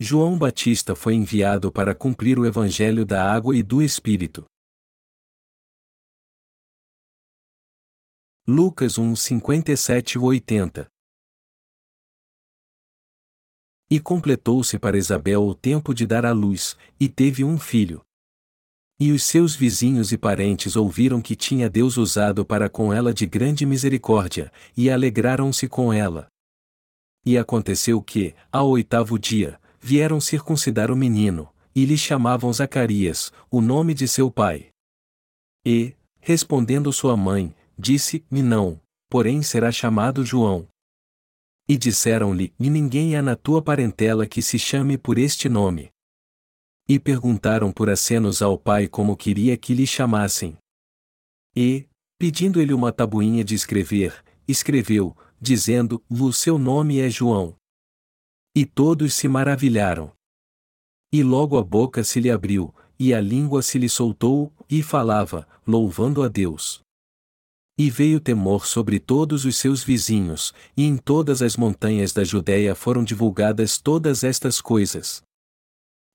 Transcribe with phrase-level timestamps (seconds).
[0.00, 4.44] João Batista foi enviado para cumprir o Evangelho da água e do Espírito.
[8.46, 10.86] Lucas 1, 57 80
[13.90, 18.00] E completou-se para Isabel o tempo de dar à luz, e teve um filho.
[19.00, 23.26] E os seus vizinhos e parentes ouviram que tinha Deus usado para com ela de
[23.26, 26.28] grande misericórdia, e alegraram-se com ela.
[27.26, 33.60] E aconteceu que, ao oitavo dia, vieram circuncidar o menino, e lhe chamavam Zacarias, o
[33.60, 34.70] nome de seu pai.
[35.64, 40.66] E, respondendo sua mãe, disse-me não, porém será chamado João.
[41.68, 45.90] E disseram-lhe: E ninguém há na tua parentela que se chame por este nome.
[46.88, 50.56] E perguntaram por acenos ao pai como queria que lhe chamassem.
[51.54, 51.86] E,
[52.18, 57.57] pedindo ele uma tabuinha de escrever, escreveu, dizendo: O seu nome é João.
[58.58, 60.10] E todos se maravilharam.
[61.12, 65.46] E logo a boca se lhe abriu, e a língua se lhe soltou, e falava,
[65.64, 66.80] louvando a Deus.
[67.78, 72.74] E veio temor sobre todos os seus vizinhos, e em todas as montanhas da Judéia
[72.74, 75.22] foram divulgadas todas estas coisas.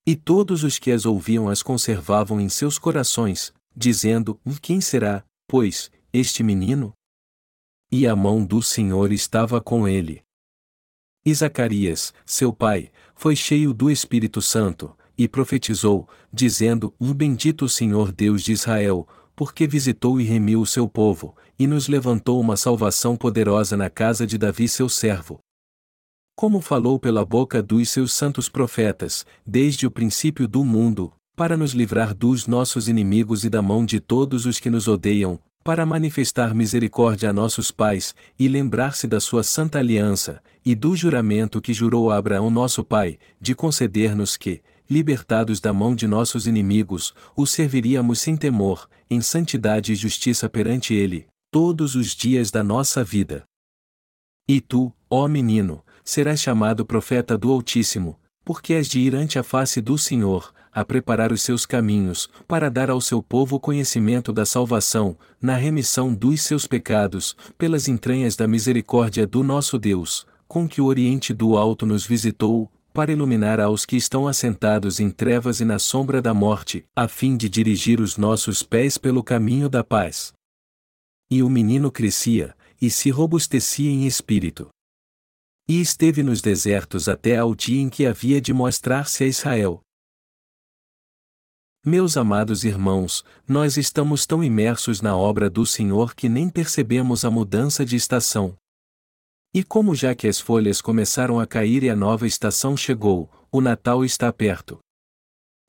[0.06, 5.90] E todos os que as ouviam as conservavam em seus corações, dizendo: Quem será, pois,
[6.12, 6.92] este menino?
[7.90, 10.22] E a mão do Senhor estava com ele.
[11.26, 18.12] E Zacarias, seu pai, foi cheio do Espírito Santo, e profetizou, dizendo: Bendito o Senhor
[18.12, 23.16] Deus de Israel, porque visitou e remiu o seu povo, e nos levantou uma salvação
[23.16, 25.40] poderosa na casa de Davi seu servo,
[26.36, 31.74] como falou pela boca dos seus santos profetas, desde o princípio do mundo, para nos
[31.74, 36.54] livrar dos nossos inimigos e da mão de todos os que nos odeiam, para manifestar
[36.54, 42.12] misericórdia a nossos pais, e lembrar-se da sua santa aliança, e do juramento que jurou
[42.12, 48.20] a Abraão nosso pai, de conceder-nos que, libertados da mão de nossos inimigos, o serviríamos
[48.20, 53.44] sem temor, em santidade e justiça perante ele, todos os dias da nossa vida.
[54.48, 59.44] E tu, ó menino, serás chamado profeta do Altíssimo, porque és de ir ante a
[59.44, 64.46] face do Senhor, a preparar os seus caminhos, para dar ao seu povo conhecimento da
[64.46, 70.82] salvação, na remissão dos seus pecados, pelas entranhas da misericórdia do nosso Deus, com que
[70.82, 75.66] o Oriente do Alto nos visitou, para iluminar aos que estão assentados em trevas e
[75.66, 80.32] na sombra da morte, a fim de dirigir os nossos pés pelo caminho da paz.
[81.30, 84.70] E o menino crescia, e se robustecia em espírito.
[85.68, 89.82] E esteve nos desertos até ao dia em que havia de mostrar-se a Israel.
[91.86, 97.30] Meus amados irmãos, nós estamos tão imersos na obra do Senhor que nem percebemos a
[97.30, 98.56] mudança de estação.
[99.54, 103.60] E como já que as folhas começaram a cair e a nova estação chegou, o
[103.60, 104.80] Natal está perto.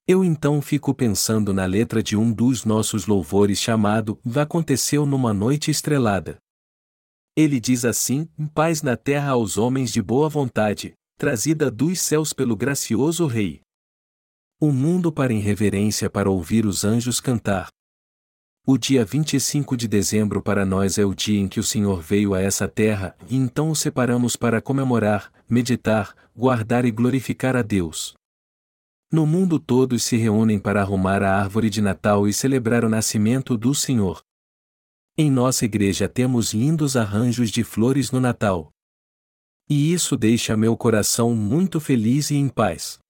[0.07, 5.69] Eu então fico pensando na letra de um dos nossos louvores chamado Aconteceu numa noite
[5.69, 6.39] estrelada.
[7.37, 12.55] Ele diz assim: paz na terra aos homens de boa vontade, trazida dos céus pelo
[12.55, 13.65] gracioso Rei.
[14.67, 17.69] O mundo para em reverência para ouvir os anjos cantar.
[18.67, 22.33] O dia 25 de dezembro para nós é o dia em que o Senhor veio
[22.33, 28.15] a essa terra, e então o separamos para comemorar, meditar, guardar e glorificar a Deus.
[29.13, 33.59] No mundo todos se reúnem para arrumar a árvore de Natal e celebrar o nascimento
[33.59, 34.23] do Senhor.
[35.15, 38.71] Em nossa igreja temos lindos arranjos de flores no Natal.
[39.69, 43.04] E isso deixa meu coração muito feliz e em paz.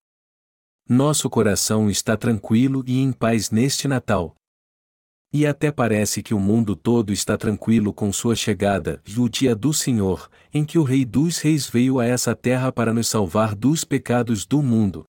[0.89, 4.37] Nosso coração está tranquilo e em paz neste Natal.
[5.33, 9.57] E até parece que o mundo todo está tranquilo com sua chegada, e o dia
[9.57, 13.55] do Senhor, em que o Rei dos Reis veio a essa terra para nos salvar
[13.55, 15.07] dos pecados do mundo.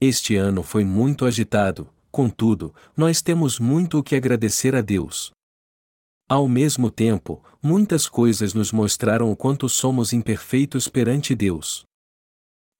[0.00, 5.32] Este ano foi muito agitado, contudo, nós temos muito o que agradecer a Deus.
[6.28, 11.87] Ao mesmo tempo, muitas coisas nos mostraram o quanto somos imperfeitos perante Deus.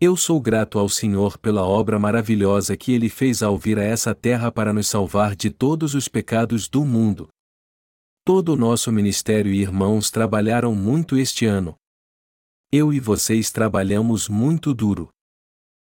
[0.00, 4.14] Eu sou grato ao Senhor pela obra maravilhosa que Ele fez ao vir a essa
[4.14, 7.28] terra para nos salvar de todos os pecados do mundo.
[8.24, 11.74] Todo o nosso ministério e irmãos trabalharam muito este ano.
[12.70, 15.08] Eu e vocês trabalhamos muito duro.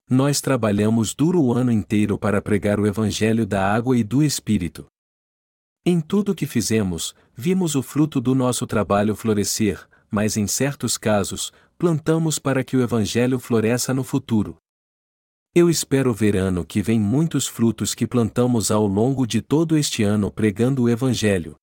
[0.10, 4.86] Nós trabalhamos duro o ano inteiro para pregar o Evangelho da água e do Espírito.
[5.86, 10.98] Em tudo o que fizemos, vimos o fruto do nosso trabalho florescer, mas em certos
[10.98, 14.58] casos, plantamos para que o Evangelho floresça no futuro.
[15.56, 20.04] Eu espero ver ano que vem muitos frutos que plantamos ao longo de todo este
[20.04, 21.56] ano pregando o Evangelho.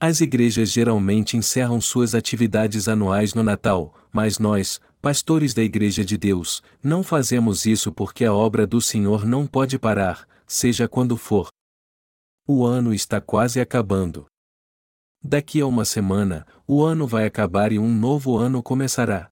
[0.00, 6.16] As igrejas geralmente encerram suas atividades anuais no Natal, mas nós, pastores da Igreja de
[6.16, 11.48] Deus, não fazemos isso porque a obra do Senhor não pode parar, seja quando for.
[12.48, 14.24] O ano está quase acabando.
[15.22, 19.30] Daqui a uma semana, o ano vai acabar e um novo ano começará.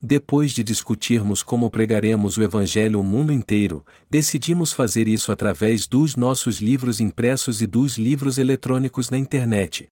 [0.00, 6.16] Depois de discutirmos como pregaremos o Evangelho ao mundo inteiro, decidimos fazer isso através dos
[6.16, 9.88] nossos livros impressos e dos livros eletrônicos na internet.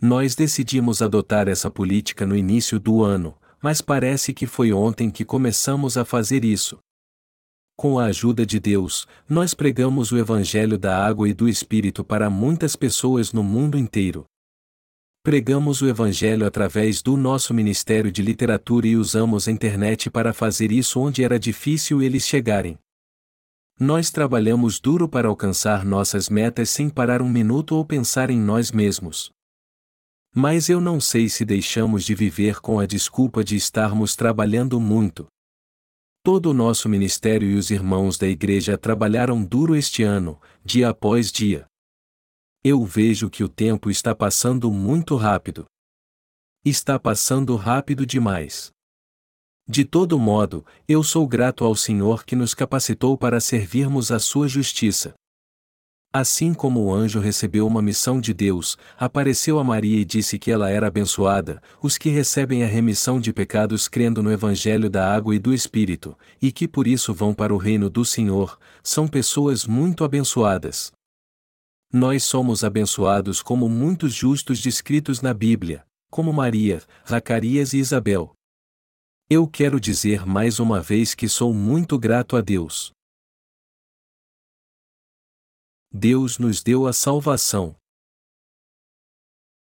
[0.00, 5.24] Nós decidimos adotar essa política no início do ano, mas parece que foi ontem que
[5.24, 6.78] começamos a fazer isso.
[7.76, 12.30] Com a ajuda de Deus, nós pregamos o Evangelho da água e do Espírito para
[12.30, 14.24] muitas pessoas no mundo inteiro.
[15.24, 20.72] Pregamos o Evangelho através do nosso Ministério de Literatura e usamos a internet para fazer
[20.72, 22.76] isso onde era difícil eles chegarem.
[23.78, 28.70] Nós trabalhamos duro para alcançar nossas metas sem parar um minuto ou pensar em nós
[28.70, 29.30] mesmos.
[30.34, 35.26] Mas eu não sei se deixamos de viver com a desculpa de estarmos trabalhando muito.
[36.24, 41.32] Todo o nosso ministério e os irmãos da igreja trabalharam duro este ano, dia após
[41.32, 41.66] dia.
[42.62, 45.64] Eu vejo que o tempo está passando muito rápido.
[46.64, 48.70] Está passando rápido demais.
[49.66, 54.46] De todo modo, eu sou grato ao Senhor que nos capacitou para servirmos a sua
[54.46, 55.14] justiça.
[56.14, 60.50] Assim como o anjo recebeu uma missão de Deus, apareceu a Maria e disse que
[60.50, 65.34] ela era abençoada, os que recebem a remissão de pecados crendo no Evangelho da água
[65.34, 69.64] e do Espírito, e que por isso vão para o reino do Senhor, são pessoas
[69.64, 70.92] muito abençoadas.
[71.90, 78.34] Nós somos abençoados como muitos justos descritos na Bíblia, como Maria, Zacarias e Isabel.
[79.30, 82.92] Eu quero dizer mais uma vez que sou muito grato a Deus.
[85.94, 87.76] Deus nos deu a salvação.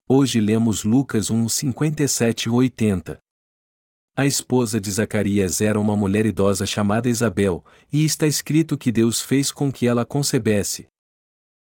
[0.06, 3.18] Hoje lemos Lucas 1, 57 e 80.
[4.14, 9.22] A esposa de Zacarias era uma mulher idosa chamada Isabel, e está escrito que Deus
[9.22, 10.88] fez com que ela concebesse.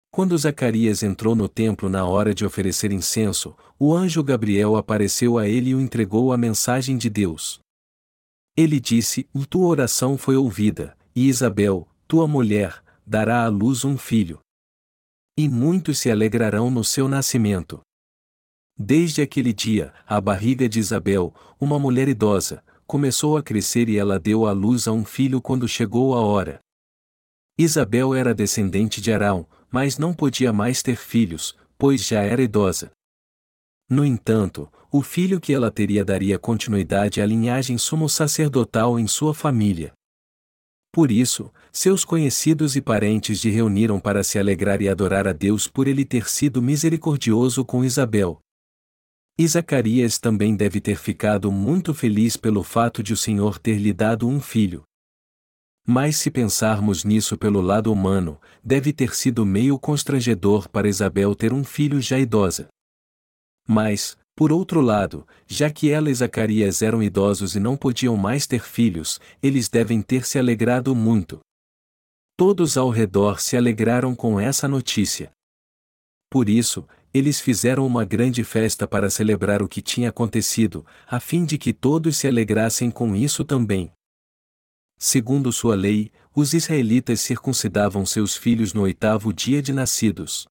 [0.09, 5.45] Quando Zacarias entrou no templo na hora de oferecer incenso, o anjo Gabriel apareceu a
[5.45, 7.59] ele e o entregou a mensagem de Deus.
[8.55, 14.39] Ele disse: Tua oração foi ouvida, e Isabel, tua mulher, dará à luz um filho.
[15.37, 17.79] E muitos se alegrarão no seu nascimento.
[18.77, 24.19] Desde aquele dia, a barriga de Isabel, uma mulher idosa, começou a crescer e ela
[24.19, 26.59] deu à luz a um filho quando chegou a hora.
[27.57, 32.91] Isabel era descendente de Arão, mas não podia mais ter filhos, pois já era idosa.
[33.89, 39.33] No entanto, o filho que ela teria daria continuidade à linhagem sumo sacerdotal em sua
[39.33, 39.93] família.
[40.91, 45.67] Por isso, seus conhecidos e parentes de reuniram para se alegrar e adorar a Deus
[45.67, 48.39] por ele ter sido misericordioso com Isabel.
[49.37, 53.93] E Zacarias também deve ter ficado muito feliz pelo fato de o Senhor ter lhe
[53.93, 54.81] dado um filho.
[55.85, 61.53] Mas se pensarmos nisso pelo lado humano, deve ter sido meio constrangedor para Isabel ter
[61.53, 62.69] um filho já idosa.
[63.67, 68.47] Mas, por outro lado, já que ela e Zacarias eram idosos e não podiam mais
[68.47, 71.39] ter filhos, eles devem ter se alegrado muito.
[72.37, 75.31] Todos ao redor se alegraram com essa notícia.
[76.29, 81.45] Por isso, eles fizeram uma grande festa para celebrar o que tinha acontecido, a fim
[81.45, 83.91] de que todos se alegrassem com isso também.
[84.99, 90.47] Segundo sua lei, os israelitas circuncidavam seus filhos no oitavo dia de nascidos.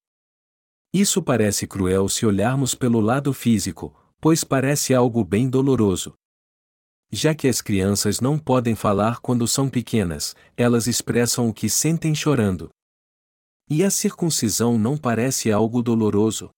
[0.93, 6.15] Isso parece cruel se olharmos pelo lado físico, pois parece algo bem doloroso.
[7.11, 12.15] Já que as crianças não podem falar quando são pequenas, elas expressam o que sentem
[12.15, 12.69] chorando.
[13.71, 16.51] E a circuncisão não parece algo doloroso.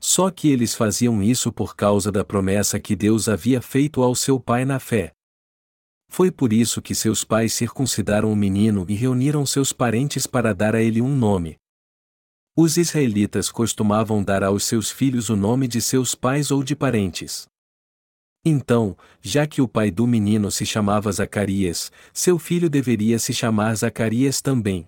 [0.00, 4.38] Só que eles faziam isso por causa da promessa que Deus havia feito ao seu
[4.38, 5.12] pai na fé.
[6.08, 10.74] Foi por isso que seus pais circuncidaram o menino e reuniram seus parentes para dar
[10.74, 11.56] a ele um nome.
[12.56, 17.46] Os israelitas costumavam dar aos seus filhos o nome de seus pais ou de parentes.
[18.44, 23.74] Então, já que o pai do menino se chamava Zacarias, seu filho deveria se chamar
[23.74, 24.86] Zacarias também.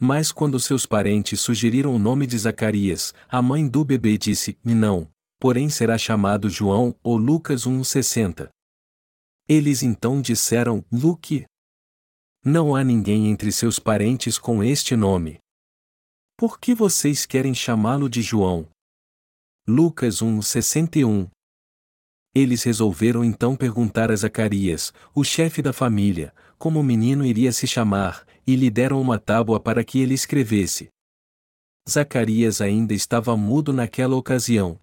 [0.00, 5.08] Mas quando seus parentes sugeriram o nome de Zacarias, a mãe do bebê disse: Não,
[5.38, 8.48] porém será chamado João ou Lucas 1,60.
[9.48, 11.44] Eles então disseram: Luque.
[12.42, 15.38] Não há ninguém entre seus parentes com este nome.
[16.36, 18.66] Por que vocês querem chamá-lo de João?
[19.68, 21.28] Lucas 1:61
[22.34, 27.66] Eles resolveram então perguntar a Zacarias, o chefe da família, como o menino iria se
[27.66, 30.88] chamar, e lhe deram uma tábua para que ele escrevesse.
[31.88, 34.78] Zacarias ainda estava mudo naquela ocasião.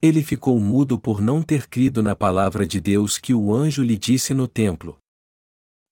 [0.00, 3.96] Ele ficou mudo por não ter crido na palavra de Deus que o anjo lhe
[3.96, 4.98] disse no templo.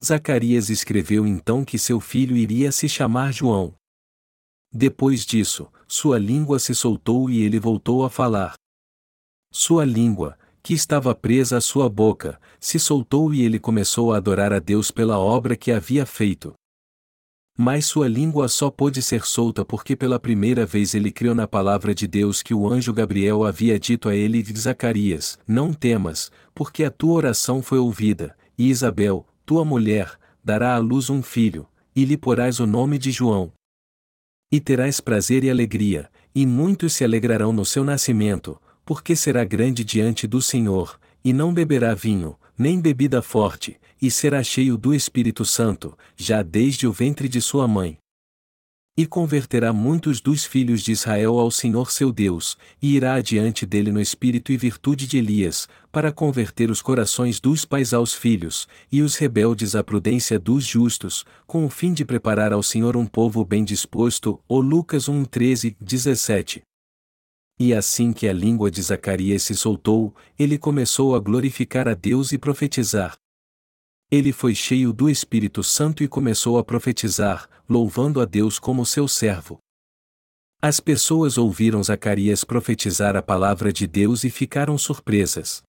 [0.04, 3.74] Zacarias escreveu então que seu filho iria se chamar João.
[4.72, 8.54] Depois disso, sua língua se soltou e ele voltou a falar.
[9.50, 14.52] Sua língua, que estava presa à sua boca, se soltou e ele começou a adorar
[14.52, 16.54] a Deus pela obra que havia feito.
[17.58, 21.94] Mas sua língua só pôde ser solta porque pela primeira vez ele creu na palavra
[21.94, 26.82] de Deus que o anjo Gabriel havia dito a ele de Zacarias: Não temas, porque
[26.84, 32.04] a tua oração foi ouvida, e Isabel, tua mulher, dará à luz um filho, e
[32.04, 33.52] lhe porás o nome de João.
[34.50, 39.84] E terás prazer e alegria, e muitos se alegrarão no seu nascimento, porque será grande
[39.84, 45.44] diante do Senhor, e não beberá vinho, nem bebida forte, e será cheio do Espírito
[45.44, 47.96] Santo, já desde o ventre de sua mãe.
[48.94, 53.90] E converterá muitos dos filhos de Israel ao Senhor seu Deus, e irá adiante dele
[53.90, 59.00] no espírito e virtude de Elias, para converter os corações dos pais aos filhos, e
[59.00, 63.44] os rebeldes à prudência dos justos, com o fim de preparar ao Senhor um povo
[63.46, 64.38] bem disposto.
[64.46, 66.62] O Lucas 1, 13, 17.
[67.58, 72.32] E assim que a língua de Zacarias se soltou, ele começou a glorificar a Deus
[72.32, 73.16] e profetizar.
[74.10, 79.08] Ele foi cheio do Espírito Santo e começou a profetizar, louvando a Deus como seu
[79.08, 79.58] servo.
[80.60, 85.62] As pessoas ouviram Zacarias profetizar a palavra de Deus e ficaram surpresas.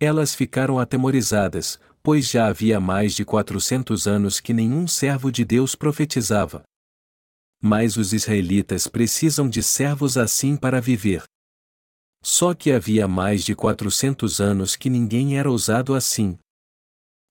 [0.00, 5.74] Elas ficaram atemorizadas, pois já havia mais de quatrocentos anos que nenhum servo de Deus
[5.74, 6.62] profetizava.
[7.60, 11.22] Mas os israelitas precisam de servos assim para viver.
[12.22, 16.38] Só que havia mais de quatrocentos anos que ninguém era ousado assim.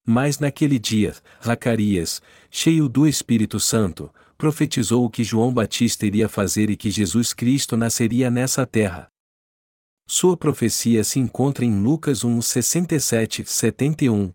[0.05, 6.69] Mas naquele dia, Zacarias, cheio do Espírito Santo, profetizou o que João Batista iria fazer
[6.69, 9.07] e que Jesus Cristo nasceria nessa terra.
[10.07, 14.31] Sua profecia se encontra em Lucas 1, 67, 71.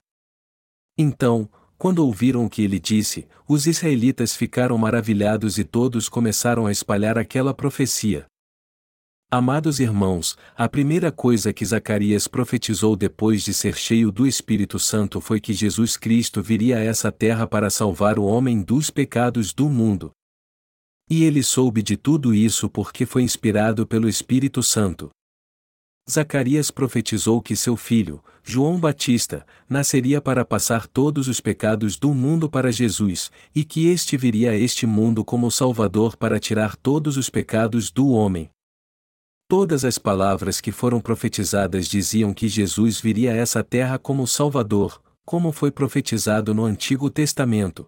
[0.96, 6.72] Então, quando ouviram o que ele disse, os israelitas ficaram maravilhados e todos começaram a
[6.72, 8.26] espalhar aquela profecia.
[9.30, 15.20] Amados irmãos, a primeira coisa que Zacarias profetizou depois de ser cheio do Espírito Santo
[15.20, 19.68] foi que Jesus Cristo viria a essa terra para salvar o homem dos pecados do
[19.68, 20.12] mundo.
[21.10, 25.10] E ele soube de tudo isso porque foi inspirado pelo Espírito Santo.
[26.08, 32.48] Zacarias profetizou que seu filho, João Batista, nasceria para passar todos os pecados do mundo
[32.48, 37.30] para Jesus, e que este viria a este mundo como Salvador para tirar todos os
[37.30, 38.50] pecados do homem.
[39.48, 45.00] Todas as palavras que foram profetizadas diziam que Jesus viria a essa terra como Salvador,
[45.24, 47.86] como foi profetizado no Antigo Testamento.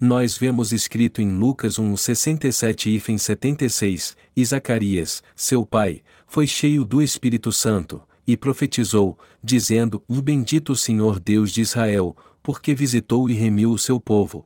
[0.00, 6.84] Nós vemos escrito em Lucas 1, 67 e 76, e Zacarias, seu pai, foi cheio
[6.84, 13.32] do Espírito Santo, e profetizou, dizendo: O bendito Senhor Deus de Israel, porque visitou e
[13.32, 14.44] remiu o seu povo.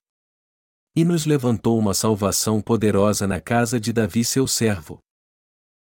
[0.94, 4.98] E nos levantou uma salvação poderosa na casa de Davi seu servo.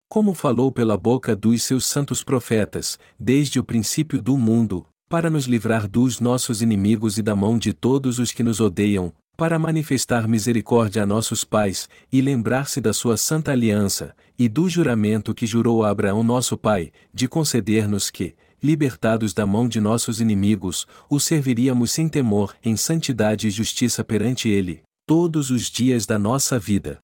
[0.09, 5.45] Como falou pela boca dos seus santos profetas, desde o princípio do mundo, para nos
[5.45, 10.27] livrar dos nossos inimigos e da mão de todos os que nos odeiam, para manifestar
[10.27, 15.83] misericórdia a nossos pais, e lembrar-se da sua santa aliança, e do juramento que jurou
[15.83, 21.91] a Abraão nosso pai, de conceder-nos que, libertados da mão de nossos inimigos, o serviríamos
[21.91, 26.99] sem temor, em santidade e justiça perante ele, todos os dias da nossa vida.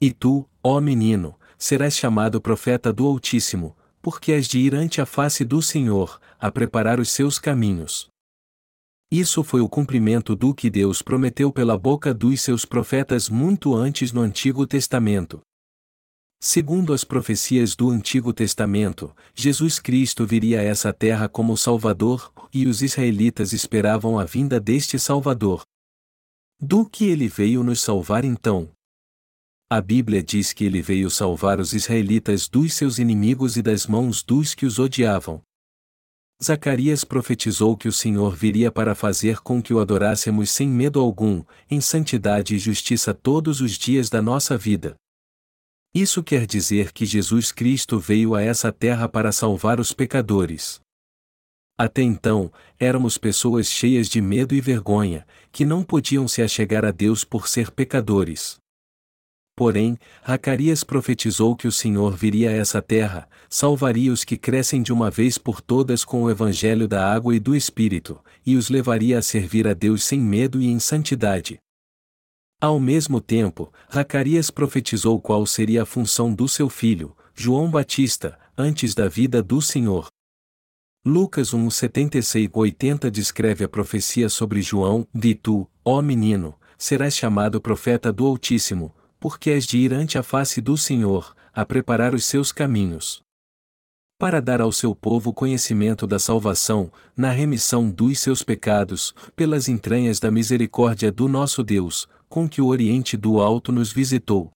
[0.00, 5.04] E tu, ó menino, serás chamado profeta do Altíssimo, porque has de ir ante a
[5.04, 8.13] face do Senhor, a preparar os seus caminhos.
[9.16, 14.10] Isso foi o cumprimento do que Deus prometeu pela boca dos seus profetas muito antes
[14.10, 15.40] no Antigo Testamento.
[16.42, 22.66] Segundo as profecias do Antigo Testamento, Jesus Cristo viria a essa terra como Salvador, e
[22.66, 25.62] os israelitas esperavam a vinda deste Salvador.
[26.60, 28.68] Do que ele veio nos salvar então?
[29.70, 34.24] A Bíblia diz que ele veio salvar os israelitas dos seus inimigos e das mãos
[34.24, 35.40] dos que os odiavam.
[36.44, 41.42] Zacarias profetizou que o Senhor viria para fazer com que o adorássemos sem medo algum,
[41.70, 44.94] em santidade e justiça todos os dias da nossa vida.
[45.94, 50.80] Isso quer dizer que Jesus Cristo veio a essa terra para salvar os pecadores.
[51.78, 56.90] Até então, éramos pessoas cheias de medo e vergonha, que não podiam se achegar a
[56.90, 58.58] Deus por ser pecadores.
[59.56, 59.96] Porém,
[60.26, 65.10] Zacarias profetizou que o Senhor viria a essa terra, salvaria os que crescem de uma
[65.10, 69.22] vez por todas com o evangelho da água e do Espírito, e os levaria a
[69.22, 71.58] servir a Deus sem medo e em santidade.
[72.60, 78.94] Ao mesmo tempo, Zacarias profetizou qual seria a função do seu filho, João Batista, antes
[78.94, 80.08] da vida do Senhor.
[81.06, 87.60] Lucas 1, 76 80 descreve a profecia sobre João: De tu, ó menino, serás chamado
[87.60, 92.26] profeta do Altíssimo, porque és de ir ante a face do Senhor, a preparar os
[92.26, 93.22] seus caminhos.
[94.18, 100.20] Para dar ao seu povo conhecimento da salvação, na remissão dos seus pecados, pelas entranhas
[100.20, 104.50] da misericórdia do nosso Deus, com que o Oriente do Alto nos visitou.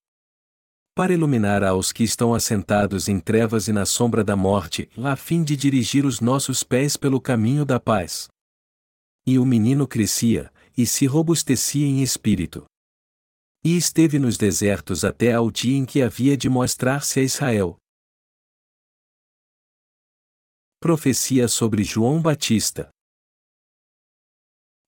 [0.94, 5.42] Para iluminar aos que estão assentados em trevas e na sombra da morte, a fim
[5.42, 8.28] de dirigir os nossos pés pelo caminho da paz.
[9.26, 12.66] E o menino crescia, e se robustecia em espírito.
[13.64, 17.76] E esteve nos desertos até ao dia em que havia de mostrar-se a Israel.
[20.80, 22.88] Profecia sobre João Batista.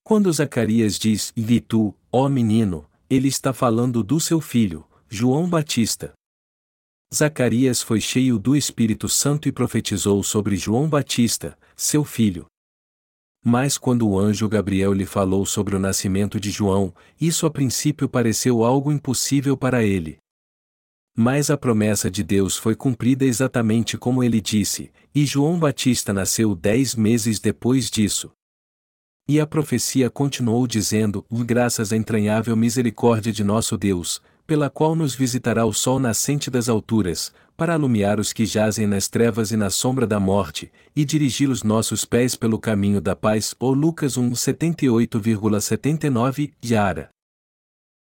[0.04, 6.12] Quando Zacarias diz: Vi tu, ó menino, ele está falando do seu filho, João Batista.
[7.12, 12.46] Zacarias foi cheio do Espírito Santo e profetizou sobre João Batista, seu filho.
[13.44, 18.08] Mas quando o anjo Gabriel lhe falou sobre o nascimento de João, isso a princípio
[18.08, 20.18] pareceu algo impossível para ele.
[21.16, 26.54] Mas a promessa de Deus foi cumprida exatamente como ele disse, e João Batista nasceu
[26.54, 28.30] dez meses depois disso.
[29.28, 34.20] E a profecia continuou dizendo: Graças à entranhável misericórdia de nosso Deus,
[34.50, 39.06] pela qual nos visitará o sol nascente das alturas, para alumiar os que jazem nas
[39.06, 43.54] trevas e na sombra da morte, e dirigir os nossos pés pelo caminho da paz.
[43.60, 47.10] Ou Lucas 1, 78,79, Yara.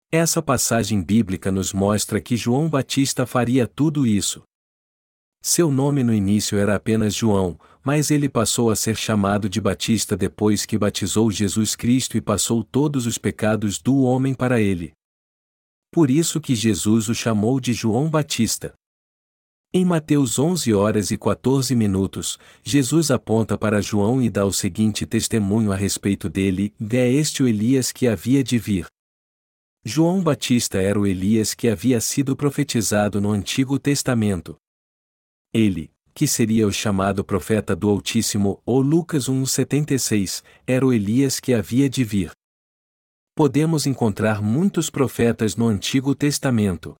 [0.09, 4.41] Essa passagem bíblica nos mostra que João Batista faria tudo isso.
[5.43, 10.15] Seu nome no início era apenas João, mas ele passou a ser chamado de Batista
[10.15, 14.95] depois que batizou Jesus Cristo e passou todos os pecados do homem para ele.
[15.97, 18.75] Por isso que Jesus o chamou de João Batista.
[19.73, 25.07] Em Mateus 11 horas e 14 minutos, Jesus aponta para João e dá o seguinte
[25.07, 28.85] testemunho a respeito dele: é este o Elias que havia de vir.
[29.83, 34.55] João Batista era o Elias que havia sido profetizado no Antigo Testamento.
[35.51, 41.55] Ele, que seria o chamado profeta do Altíssimo, ou Lucas 1,76, era o Elias que
[41.55, 42.36] havia de vir
[43.37, 46.95] podemos encontrar muitos profetas no Antigo Testamento.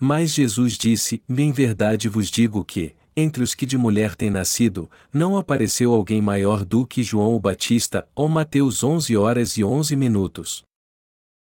[0.00, 4.90] Mas Jesus disse: Em verdade vos digo que, entre os que de mulher têm nascido,
[5.12, 9.94] não apareceu alguém maior do que João o Batista, ou Mateus 11 horas e 11
[9.94, 10.62] minutos.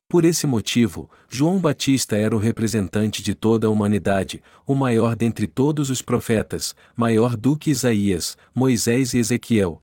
[0.08, 5.48] Por esse motivo, João Batista era o representante de toda a humanidade, o maior dentre
[5.48, 9.80] todos os profetas, maior do que Isaías, Moisés e Ezequiel,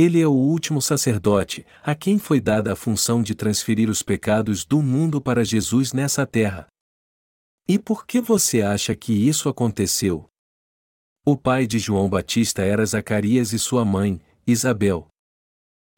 [0.00, 4.64] ele é o último sacerdote, a quem foi dada a função de transferir os pecados
[4.64, 6.68] do mundo para Jesus nessa terra.
[7.66, 10.30] E por que você acha que isso aconteceu?
[11.26, 15.08] O pai de João Batista era Zacarias e sua mãe, Isabel.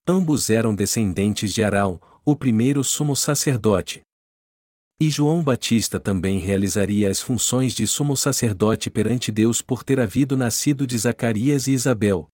[0.09, 4.01] Ambos eram descendentes de Arão, o primeiro sumo sacerdote.
[4.99, 10.39] E João Batista também realizaria as funções de sumo sacerdote perante Deus por ter havido
[10.39, 12.31] nascido de Zacarias e Isabel.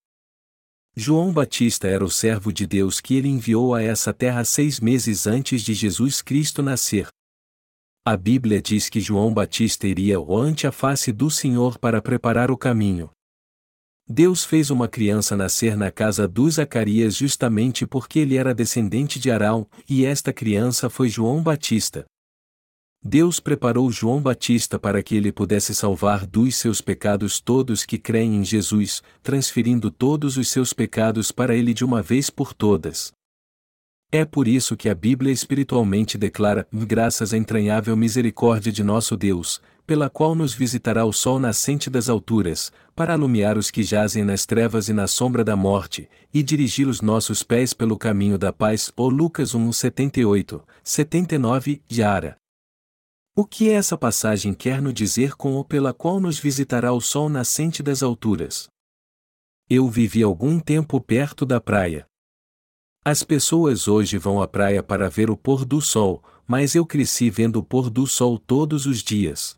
[0.99, 5.27] João Batista era o servo de Deus que ele enviou a essa terra seis meses
[5.27, 7.09] antes de Jesus Cristo nascer.
[8.03, 12.57] A Bíblia diz que João Batista iria ante a face do Senhor para preparar o
[12.57, 13.11] caminho.
[14.09, 19.31] Deus fez uma criança nascer na casa dos Zacarias justamente porque ele era descendente de
[19.31, 22.07] Arão, e esta criança foi João Batista.
[23.03, 28.37] Deus preparou João Batista para que ele pudesse salvar dos seus pecados todos que creem
[28.37, 33.13] em Jesus, transferindo todos os seus pecados para ele de uma vez por todas.
[34.11, 39.61] É por isso que a Bíblia espiritualmente declara: graças à entranhável misericórdia de nosso Deus,
[39.87, 44.47] pela qual nos visitará o sol nascente das alturas, para alumiar os que jazem nas
[44.47, 48.93] trevas e na sombra da morte, e dirigir os nossos pés pelo caminho da paz.
[48.97, 52.37] Ou Lucas 1, 78, 79, Yara.
[53.39, 57.29] O que essa passagem quer nos dizer com o pela qual nos visitará o sol
[57.29, 58.67] nascente das alturas?
[59.69, 62.07] Eu vivi algum tempo perto da praia.
[63.05, 67.29] As pessoas hoje vão à praia para ver o pôr do sol, mas eu cresci
[67.29, 69.55] vendo o pôr do sol todos os dias.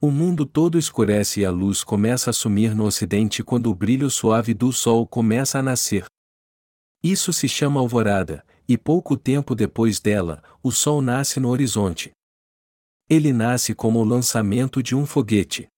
[0.00, 4.10] O mundo todo escurece e a luz começa a sumir no ocidente quando o brilho
[4.10, 6.06] suave do sol começa a nascer.
[7.00, 12.10] Isso se chama alvorada, e pouco tempo depois dela, o sol nasce no horizonte.
[13.14, 15.68] Ele nasce como o lançamento de um foguete.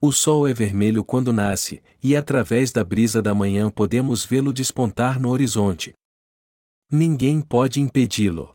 [0.00, 5.20] O sol é vermelho quando nasce, e através da brisa da manhã podemos vê-lo despontar
[5.20, 5.92] no horizonte.
[6.90, 8.54] Ninguém pode impedi-lo.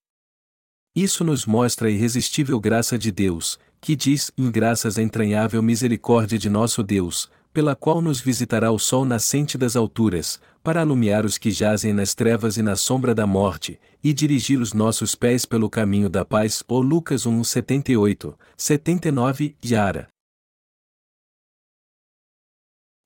[0.96, 6.50] Isso nos mostra a irresistível graça de Deus, que diz: Graças à entranhável misericórdia de
[6.50, 11.52] nosso Deus, pela qual nos visitará o sol nascente das alturas, para alumiar os que
[11.52, 16.10] jazem nas trevas e na sombra da morte, e dirigir os nossos pés pelo caminho
[16.10, 16.64] da paz.
[16.68, 20.08] O Lucas 1, 78, 79, Yara.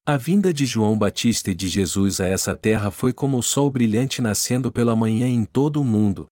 [0.06, 3.70] A vinda de João Batista e de Jesus a essa terra foi como o sol
[3.70, 6.28] brilhante nascendo pela manhã em todo o mundo.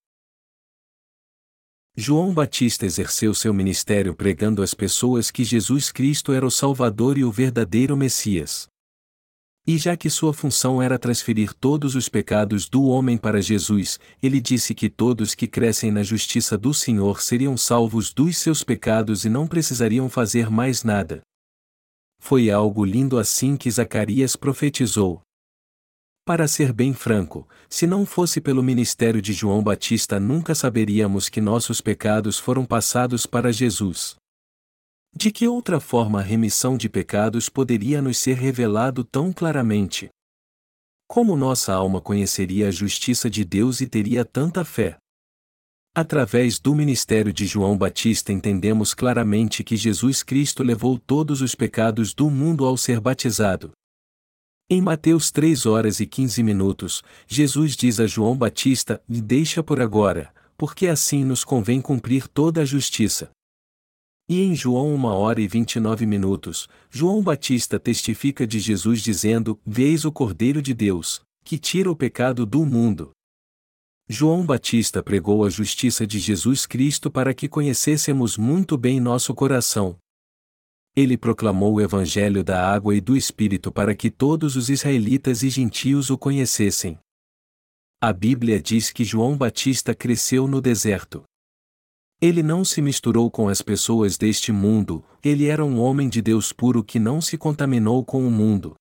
[1.97, 7.23] João Batista exerceu seu ministério pregando às pessoas que Jesus Cristo era o Salvador e
[7.23, 8.67] o verdadeiro Messias.
[9.65, 14.41] E já que sua função era transferir todos os pecados do homem para Jesus, ele
[14.41, 19.29] disse que todos que crescem na justiça do Senhor seriam salvos dos seus pecados e
[19.29, 21.21] não precisariam fazer mais nada.
[22.19, 25.21] Foi algo lindo assim que Zacarias profetizou.
[26.25, 31.39] Para ser bem franco, se não fosse pelo ministério de João Batista nunca saberíamos que
[31.39, 34.15] nossos pecados foram passados para Jesus.
[35.15, 40.09] De que outra forma a remissão de pecados poderia nos ser revelado tão claramente?
[41.07, 44.97] Como nossa alma conheceria a justiça de Deus e teria tanta fé?
[45.95, 52.15] Através do ministério de João Batista entendemos claramente que Jesus Cristo levou todos os pecados
[52.15, 53.71] do mundo ao ser batizado.
[54.67, 59.79] Em Mateus 3 horas e 15 minutos, Jesus diz a João Batista: Me deixa por
[59.79, 63.29] agora, porque assim nos convém cumprir toda a justiça.
[64.27, 70.03] E em João 1 hora e 29 minutos, João Batista testifica de Jesus dizendo: Veis
[70.03, 73.11] o Cordeiro de Deus, que tira o pecado do mundo.
[74.09, 79.95] João Batista pregou a justiça de Jesus Cristo para que conhecêssemos muito bem nosso coração.
[80.95, 85.49] Ele proclamou o Evangelho da água e do Espírito para que todos os israelitas e
[85.49, 86.97] gentios o conhecessem.
[88.01, 91.23] A Bíblia diz que João Batista cresceu no deserto.
[92.21, 96.53] Ele não se misturou com as pessoas deste mundo, ele era um homem de Deus
[96.53, 98.75] puro que não se contaminou com o mundo.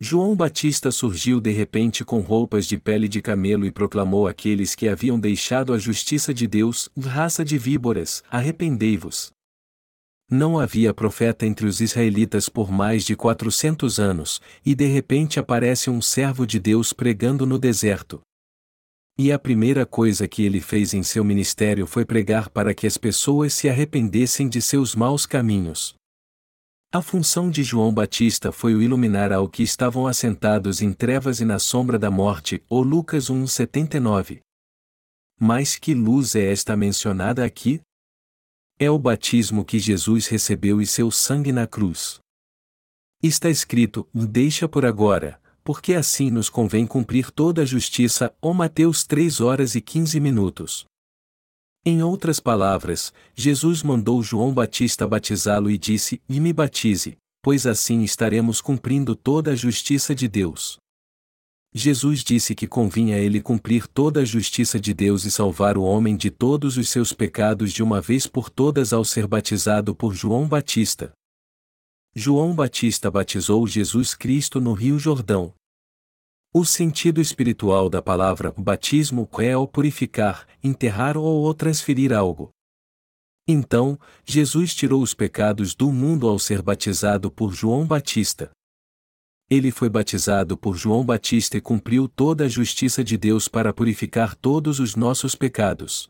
[0.00, 4.88] João Batista surgiu de repente com roupas de pele de camelo e proclamou àqueles que
[4.88, 9.30] haviam deixado a justiça de Deus, raça de víboras, arrependei-vos.
[10.34, 15.90] Não havia profeta entre os israelitas por mais de quatrocentos anos, e de repente aparece
[15.90, 18.18] um servo de Deus pregando no deserto.
[19.18, 22.96] E a primeira coisa que ele fez em seu ministério foi pregar para que as
[22.96, 25.94] pessoas se arrependessem de seus maus caminhos.
[26.90, 31.44] A função de João Batista foi o iluminar ao que estavam assentados em trevas e
[31.44, 34.40] na sombra da morte, ou Lucas 1:79.
[35.38, 37.82] Mas que luz é esta mencionada aqui?
[38.82, 42.18] É o batismo que Jesus recebeu e seu sangue na cruz.
[43.22, 48.34] Está escrito: Deixa por agora, porque assim nos convém cumprir toda a justiça.
[48.40, 50.84] Ou Mateus 3 horas e 15 minutos.
[51.86, 58.02] Em outras palavras, Jesus mandou João Batista batizá-lo e disse: E me batize, pois assim
[58.02, 60.81] estaremos cumprindo toda a justiça de Deus.
[61.74, 66.16] Jesus disse que convinha ele cumprir toda a justiça de Deus e salvar o homem
[66.16, 70.46] de todos os seus pecados de uma vez por todas ao ser batizado por João
[70.46, 71.12] Batista.
[72.14, 75.54] João Batista batizou Jesus Cristo no Rio Jordão,
[76.54, 82.50] o sentido espiritual da palavra batismo é o purificar, enterrar ou, ou transferir algo.
[83.48, 88.50] Então, Jesus tirou os pecados do mundo ao ser batizado por João Batista.
[89.52, 94.34] Ele foi batizado por João Batista e cumpriu toda a justiça de Deus para purificar
[94.34, 96.08] todos os nossos pecados.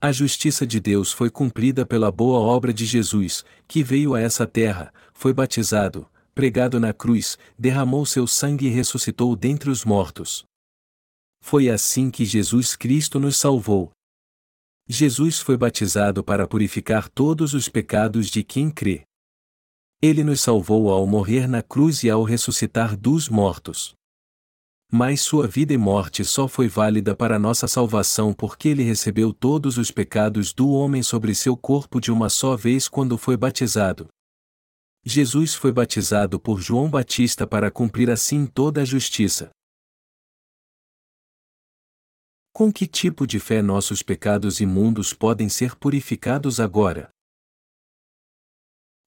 [0.00, 4.46] A justiça de Deus foi cumprida pela boa obra de Jesus, que veio a essa
[4.46, 10.42] terra, foi batizado, pregado na cruz, derramou seu sangue e ressuscitou dentre os mortos.
[11.42, 13.90] Foi assim que Jesus Cristo nos salvou.
[14.88, 19.07] Jesus foi batizado para purificar todos os pecados de quem crê.
[20.00, 23.94] Ele nos salvou ao morrer na cruz e ao ressuscitar dos mortos.
[24.90, 29.76] Mas sua vida e morte só foi válida para nossa salvação porque ele recebeu todos
[29.76, 34.08] os pecados do homem sobre seu corpo de uma só vez quando foi batizado.
[35.04, 39.50] Jesus foi batizado por João Batista para cumprir assim toda a justiça.
[42.52, 47.10] Com que tipo de fé nossos pecados imundos podem ser purificados agora?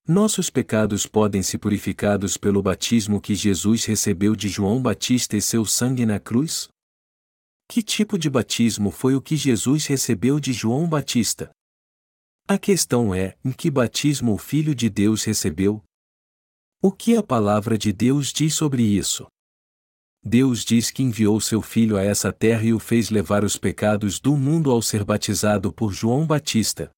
[0.08, 5.64] Nossos pecados podem ser purificados pelo batismo que Jesus recebeu de João Batista e seu
[5.64, 6.70] sangue na cruz?
[7.70, 11.52] Que tipo de batismo foi o que Jesus recebeu de João Batista?
[12.48, 15.84] A questão é: em que batismo o Filho de Deus recebeu?
[16.82, 19.28] O que a palavra de Deus diz sobre isso?
[20.24, 24.20] Deus diz que enviou seu Filho a essa terra e o fez levar os pecados
[24.20, 26.92] do mundo ao ser batizado por João Batista.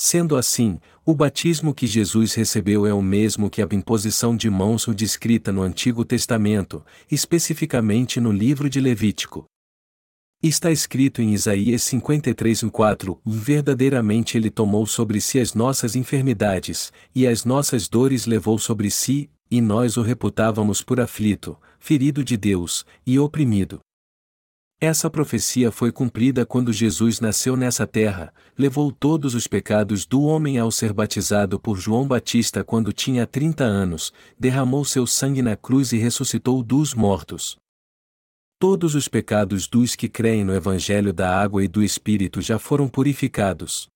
[0.00, 4.86] Sendo assim, o batismo que Jesus recebeu é o mesmo que a imposição de mãos
[4.94, 9.44] descrita no Antigo Testamento, especificamente no livro de Levítico.
[10.40, 17.44] Está escrito em Isaías 53:4, verdadeiramente ele tomou sobre si as nossas enfermidades, e as
[17.44, 23.18] nossas dores levou sobre si, e nós o reputávamos por aflito, ferido de Deus, e
[23.18, 23.80] oprimido.
[24.80, 30.56] Essa profecia foi cumprida quando Jesus nasceu nessa terra, levou todos os pecados do homem
[30.56, 35.90] ao ser batizado por João Batista quando tinha 30 anos, derramou seu sangue na cruz
[35.90, 37.56] e ressuscitou dos mortos.
[38.60, 42.88] Todos os pecados dos que creem no Evangelho da Água e do Espírito já foram
[42.88, 43.88] purificados.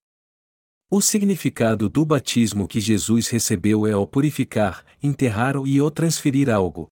[0.90, 6.88] O significado do batismo que Jesus recebeu é o purificar, enterrar e ou transferir algo.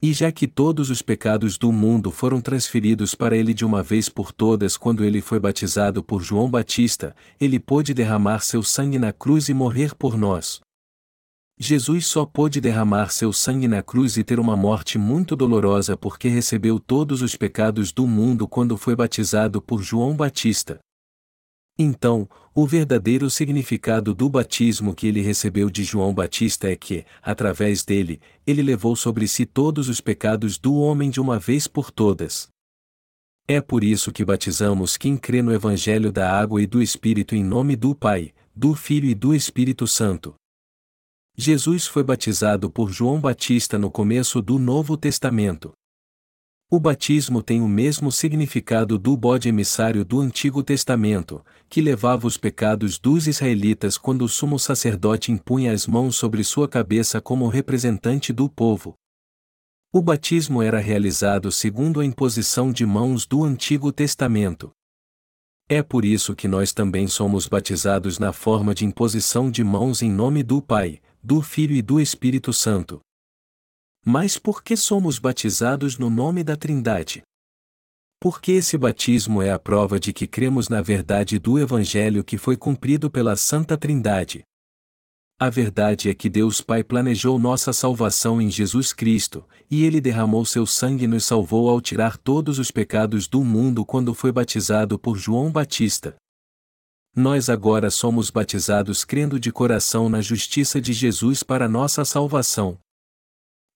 [0.00, 4.08] E já que todos os pecados do mundo foram transferidos para ele de uma vez
[4.08, 9.12] por todas quando ele foi batizado por João Batista, ele pôde derramar seu sangue na
[9.12, 10.60] cruz e morrer por nós.
[11.58, 16.28] Jesus só pôde derramar seu sangue na cruz e ter uma morte muito dolorosa porque
[16.28, 20.78] recebeu todos os pecados do mundo quando foi batizado por João Batista.
[21.78, 27.84] Então, o verdadeiro significado do batismo que ele recebeu de João Batista é que, através
[27.84, 32.48] dele, ele levou sobre si todos os pecados do homem de uma vez por todas.
[33.46, 37.44] É por isso que batizamos quem crê no Evangelho da Água e do Espírito em
[37.44, 40.34] nome do Pai, do Filho e do Espírito Santo.
[41.36, 45.77] Jesus foi batizado por João Batista no começo do Novo Testamento.
[46.70, 52.36] O batismo tem o mesmo significado do bode emissário do Antigo Testamento, que levava os
[52.36, 58.34] pecados dos israelitas quando o sumo sacerdote impunha as mãos sobre sua cabeça como representante
[58.34, 58.94] do povo.
[59.90, 64.70] O batismo era realizado segundo a imposição de mãos do Antigo Testamento.
[65.70, 70.10] É por isso que nós também somos batizados na forma de imposição de mãos em
[70.10, 73.00] nome do Pai, do Filho e do Espírito Santo.
[74.04, 77.22] Mas por que somos batizados no nome da Trindade?
[78.20, 82.56] Porque esse batismo é a prova de que cremos na verdade do Evangelho que foi
[82.56, 84.42] cumprido pela Santa Trindade.
[85.40, 90.44] A verdade é que Deus Pai planejou nossa salvação em Jesus Cristo, e Ele derramou
[90.44, 94.98] seu sangue e nos salvou ao tirar todos os pecados do mundo quando foi batizado
[94.98, 96.16] por João Batista.
[97.14, 102.76] Nós agora somos batizados crendo de coração na justiça de Jesus para nossa salvação.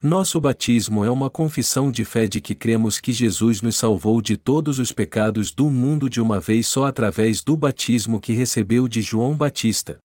[0.04, 4.36] Nosso batismo é uma confissão de fé de que cremos que Jesus nos salvou de
[4.36, 9.00] todos os pecados do mundo de uma vez só através do batismo que recebeu de
[9.00, 9.98] João Batista.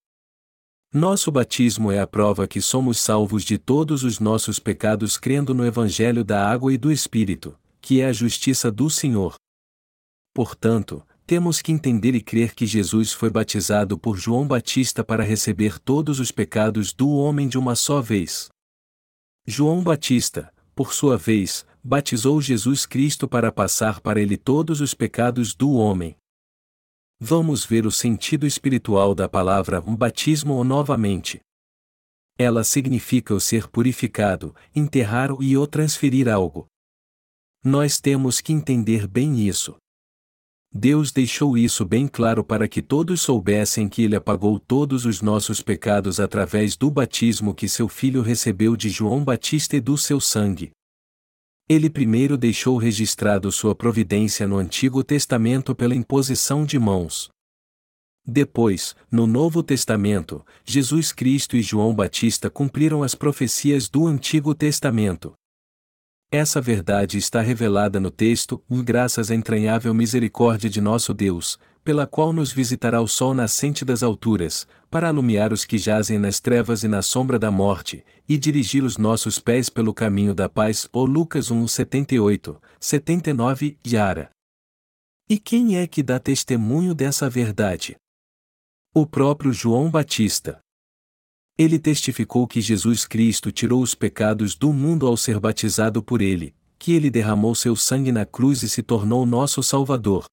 [0.93, 5.65] Nosso batismo é a prova que somos salvos de todos os nossos pecados crendo no
[5.65, 9.33] Evangelho da Água e do Espírito, que é a justiça do Senhor.
[10.31, 15.79] Portanto, temos que entender e crer que Jesus foi batizado por João Batista para receber
[15.79, 18.47] todos os pecados do homem de uma só vez.
[19.49, 25.55] João Batista, por sua vez, batizou Jesus Cristo para passar para ele todos os pecados
[25.55, 26.17] do homem.
[27.17, 31.39] Vamos ver o sentido espiritual da palavra um batismo novamente.
[32.37, 36.67] Ela significa o ser purificado, enterrar e ou transferir algo.
[37.63, 39.77] Nós temos que entender bem isso.
[40.79, 45.59] Deus deixou isso bem claro para que todos soubessem que Ele apagou todos os nossos
[45.59, 50.69] pecados através do batismo que seu filho recebeu de João Batista e do seu sangue.
[51.67, 57.27] Ele primeiro deixou registrado sua providência no Antigo Testamento pela imposição de mãos.
[58.23, 65.33] Depois, no Novo Testamento, Jesus Cristo e João Batista cumpriram as profecias do Antigo Testamento.
[66.29, 72.33] Essa verdade está revelada no texto, graças à entranhável misericórdia de nosso Deus, pela qual
[72.33, 76.87] nos visitará o sol nascente das alturas, para alumiar os que jazem nas trevas e
[76.89, 80.89] na sombra da morte, e dirigir os nossos pés pelo caminho da paz.
[80.91, 84.29] O Lucas 1, 78, 79, Yara.
[85.29, 87.95] E quem é que dá testemunho dessa verdade?
[88.93, 90.59] O próprio João Batista.
[91.57, 96.53] Ele testificou que Jesus Cristo tirou os pecados do mundo ao ser batizado por ele,
[96.77, 100.25] que ele derramou seu sangue na cruz e se tornou nosso Salvador.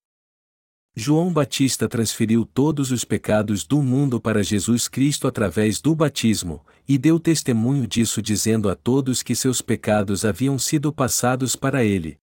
[0.94, 6.98] João Batista transferiu todos os pecados do mundo para Jesus Cristo através do batismo, e
[6.98, 12.18] deu testemunho disso dizendo a todos que seus pecados haviam sido passados para ele.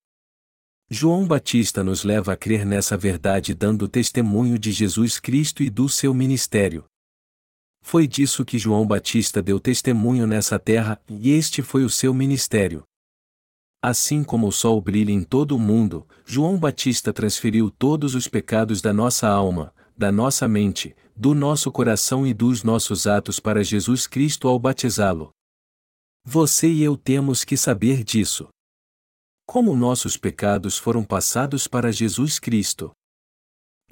[0.89, 5.89] João Batista nos leva a crer nessa verdade dando testemunho de Jesus Cristo e do
[5.89, 6.85] seu ministério.
[7.81, 12.83] Foi disso que João Batista deu testemunho nessa terra, e este foi o seu ministério.
[13.83, 18.79] Assim como o sol brilha em todo o mundo, João Batista transferiu todos os pecados
[18.79, 24.05] da nossa alma, da nossa mente, do nosso coração e dos nossos atos para Jesus
[24.05, 25.31] Cristo ao batizá-lo.
[26.23, 28.47] Você e eu temos que saber disso.
[29.47, 32.91] Como nossos pecados foram passados para Jesus Cristo.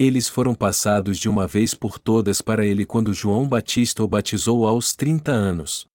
[0.02, 4.66] Eles foram passados de uma vez por todas para ele quando João Batista o batizou
[4.66, 5.86] aos 30 anos.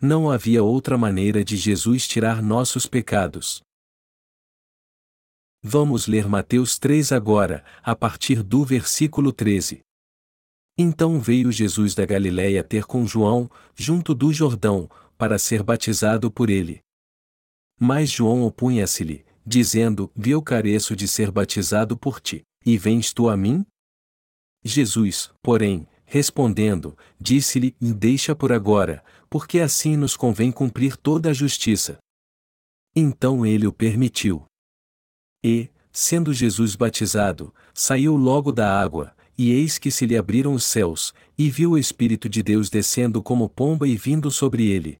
[0.00, 3.62] Não havia outra maneira de Jesus tirar nossos pecados.
[5.62, 9.82] Vamos ler Mateus 3 agora, a partir do versículo 13.
[10.78, 16.48] Então veio Jesus da Galiléia ter com João, junto do Jordão, para ser batizado por
[16.48, 16.80] ele.
[17.78, 23.36] Mas João opunha-se-lhe, dizendo: Eu careço de ser batizado por ti, e vens tu a
[23.36, 23.64] mim?
[24.64, 31.98] Jesus, porém, respondendo, disse-lhe: Deixa por agora, porque assim nos convém cumprir toda a justiça.
[32.94, 34.44] Então ele o permitiu.
[35.42, 40.64] E, sendo Jesus batizado, saiu logo da água, e eis que se lhe abriram os
[40.64, 44.98] céus, e viu o Espírito de Deus descendo como pomba e vindo sobre ele.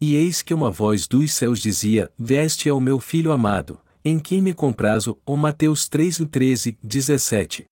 [0.00, 4.18] E eis que uma voz dos céus dizia: Veste é o meu filho amado, em
[4.18, 7.64] quem me comprazo, o Mateus 3 e 13, 17.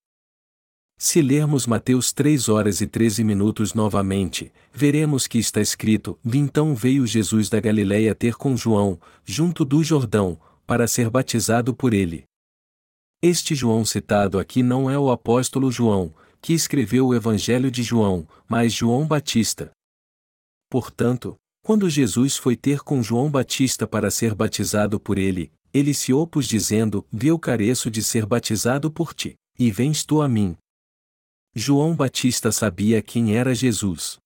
[0.96, 7.06] Se lermos Mateus 3 horas e 13 minutos novamente, veremos que está escrito: Então veio
[7.06, 12.24] Jesus da Galiléia ter com João, junto do Jordão, para ser batizado por ele.
[13.22, 18.26] Este João citado aqui não é o apóstolo João, que escreveu o Evangelho de João,
[18.48, 19.70] mas João Batista.
[20.70, 26.12] Portanto, quando Jesus foi ter com João Batista para ser batizado por ele, ele se
[26.12, 30.58] opôs dizendo: Eu careço de ser batizado por ti, e vens tu a mim.
[31.54, 34.18] João Batista sabia quem era Jesus.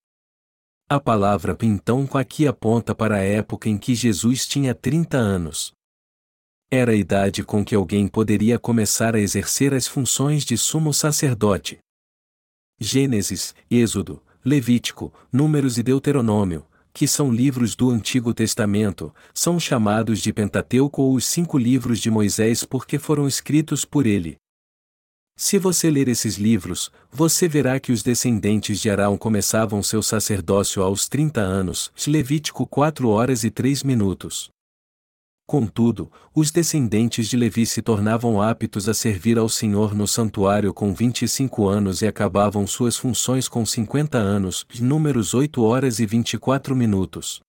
[0.89, 5.73] A palavra então aqui aponta para a época em que Jesus tinha 30 anos.
[6.69, 11.79] Era a idade com que alguém poderia começar a exercer as funções de sumo sacerdote.
[12.81, 20.33] Gênesis, Êxodo, Levítico, Números e Deuteronômio, que são livros do Antigo Testamento, são chamados de
[20.33, 24.37] Pentateuco ou os cinco livros de Moisés porque foram escritos por ele.
[25.37, 30.83] Se você ler esses livros, você verá que os descendentes de Arão começavam seu sacerdócio
[30.83, 34.51] aos 30 anos, Levítico 4 horas e 3 minutos.
[35.49, 40.93] Contudo, os descendentes de Levi se tornavam aptos a servir ao Senhor no santuário com
[40.93, 47.41] 25 anos e acabavam suas funções com 50 anos, números 8 horas e 24 minutos.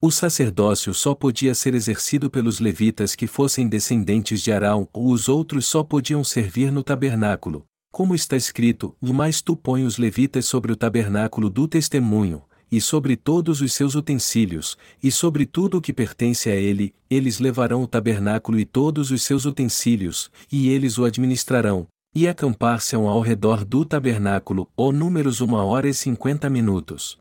[0.00, 5.28] O sacerdócio só podia ser exercido pelos levitas que fossem descendentes de Arão, ou os
[5.28, 7.64] outros só podiam servir no tabernáculo.
[7.90, 13.16] Como está escrito, mais tu põe os levitas sobre o tabernáculo do testemunho, e sobre
[13.16, 17.86] todos os seus utensílios, e sobre tudo o que pertence a ele, eles levarão o
[17.86, 23.84] tabernáculo e todos os seus utensílios, e eles o administrarão, e acampar-se-ão ao redor do
[23.84, 27.16] tabernáculo, ou números uma hora e cinquenta minutos.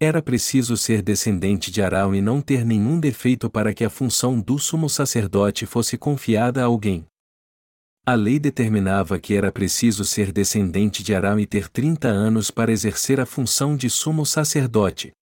[0.00, 4.40] Era preciso ser descendente de Arão e não ter nenhum defeito para que a função
[4.40, 7.04] do sumo sacerdote fosse confiada a alguém.
[8.08, 12.72] A lei determinava que era preciso ser descendente de Arão e ter 30 anos para
[12.72, 15.12] exercer a função de sumo sacerdote.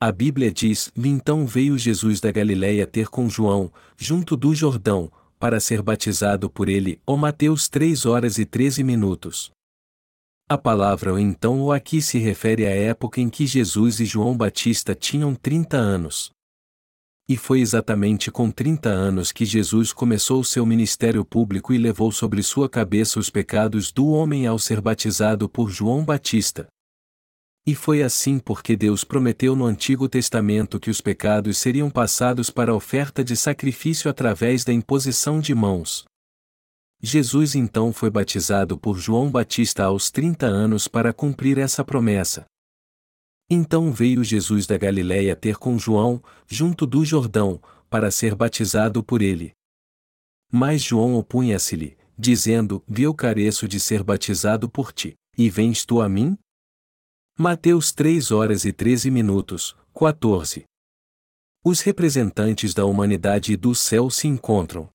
[0.00, 5.60] A Bíblia diz: Então veio Jesus da Galiléia ter com João, junto do Jordão, para
[5.60, 6.98] ser batizado por ele.
[7.06, 9.50] O Mateus 3 horas e 13 minutos.
[10.48, 14.94] A palavra então ou aqui se refere à época em que Jesus e João Batista
[14.94, 16.30] tinham 30 anos.
[17.30, 22.42] E foi exatamente com 30 anos que Jesus começou seu ministério público e levou sobre
[22.42, 26.66] sua cabeça os pecados do homem ao ser batizado por João Batista.
[27.64, 32.72] E foi assim porque Deus prometeu no Antigo Testamento que os pecados seriam passados para
[32.72, 36.04] a oferta de sacrifício através da imposição de mãos.
[37.00, 42.44] Jesus então foi batizado por João Batista aos 30 anos para cumprir essa promessa.
[43.52, 47.60] Então veio Jesus da Galiléia ter com João, junto do Jordão,
[47.90, 49.52] para ser batizado por ele.
[50.52, 56.08] Mas João opunha-se-lhe, dizendo: Eu careço de ser batizado por ti, e vens tu a
[56.08, 56.38] mim?
[57.36, 60.64] Mateus 3 horas e 13 minutos, 14.
[61.64, 64.88] Os representantes da humanidade e do céu se encontram.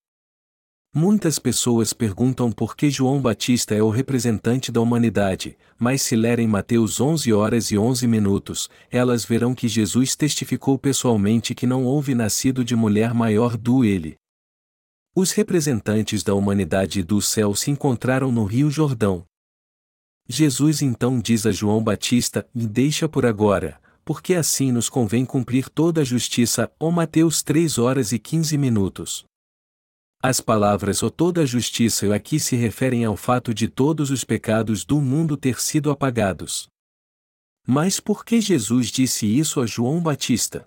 [0.97, 6.47] Muitas pessoas perguntam por que João Batista é o representante da humanidade, mas se lerem
[6.47, 12.15] Mateus 11 horas e 11 minutos, elas verão que Jesus testificou pessoalmente que não houve
[12.15, 14.15] nascido de mulher maior do ele.
[15.13, 19.25] Os representantes da humanidade e do céu se encontraram no Rio Jordão.
[20.29, 25.99] Jesus então diz a João Batista: deixa por agora, porque assim nos convém cumprir toda
[25.99, 26.71] a justiça.
[26.79, 29.25] Ou Mateus 3 horas e 15 minutos.
[30.27, 34.83] As palavras ou toda a justiça aqui se referem ao fato de todos os pecados
[34.83, 36.67] do mundo ter sido apagados.
[37.67, 40.65] Mas por que Jesus disse isso a João Batista?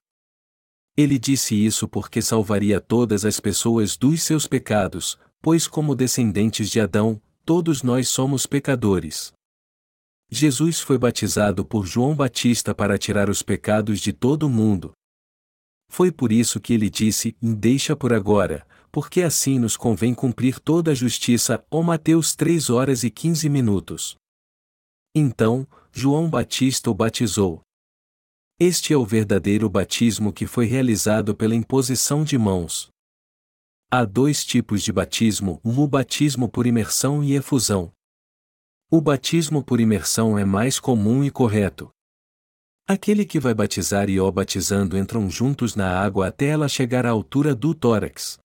[0.97, 6.79] Ele disse isso porque salvaria todas as pessoas dos seus pecados, pois, como descendentes de
[6.79, 9.33] Adão, todos nós somos pecadores.
[10.31, 14.93] Jesus foi batizado por João Batista para tirar os pecados de todo o mundo.
[15.91, 20.91] Foi por isso que ele disse: Deixa por agora, porque assim nos convém cumprir toda
[20.91, 21.64] a justiça.
[21.70, 24.16] Ou Mateus 3 horas e 15 minutos.
[25.14, 27.61] Então, João Batista o batizou.
[28.61, 32.89] Este é o verdadeiro batismo que foi realizado pela imposição de mãos.
[33.91, 37.93] Há dois tipos de batismo: o batismo por imersão e efusão.
[38.91, 41.91] O batismo por imersão é mais comum e correto.
[42.86, 47.11] Aquele que vai batizar e o batizando entram juntos na água até ela chegar à
[47.11, 48.39] altura do tórax.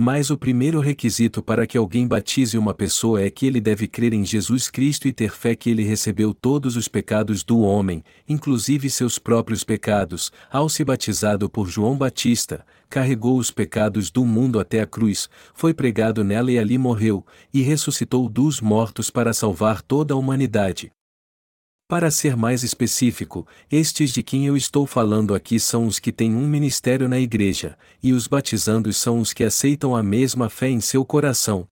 [0.00, 4.12] Mas o primeiro requisito para que alguém batize uma pessoa é que ele deve crer
[4.12, 8.88] em Jesus Cristo e ter fé que ele recebeu todos os pecados do homem, inclusive
[8.88, 14.82] seus próprios pecados, ao se batizado por João Batista, carregou os pecados do mundo até
[14.82, 20.14] a cruz, foi pregado nela e ali morreu, e ressuscitou dos mortos para salvar toda
[20.14, 20.92] a humanidade.
[21.88, 26.34] Para ser mais específico, estes de quem eu estou falando aqui são os que têm
[26.34, 30.82] um ministério na igreja, e os batizandos são os que aceitam a mesma fé em
[30.82, 31.66] seu coração.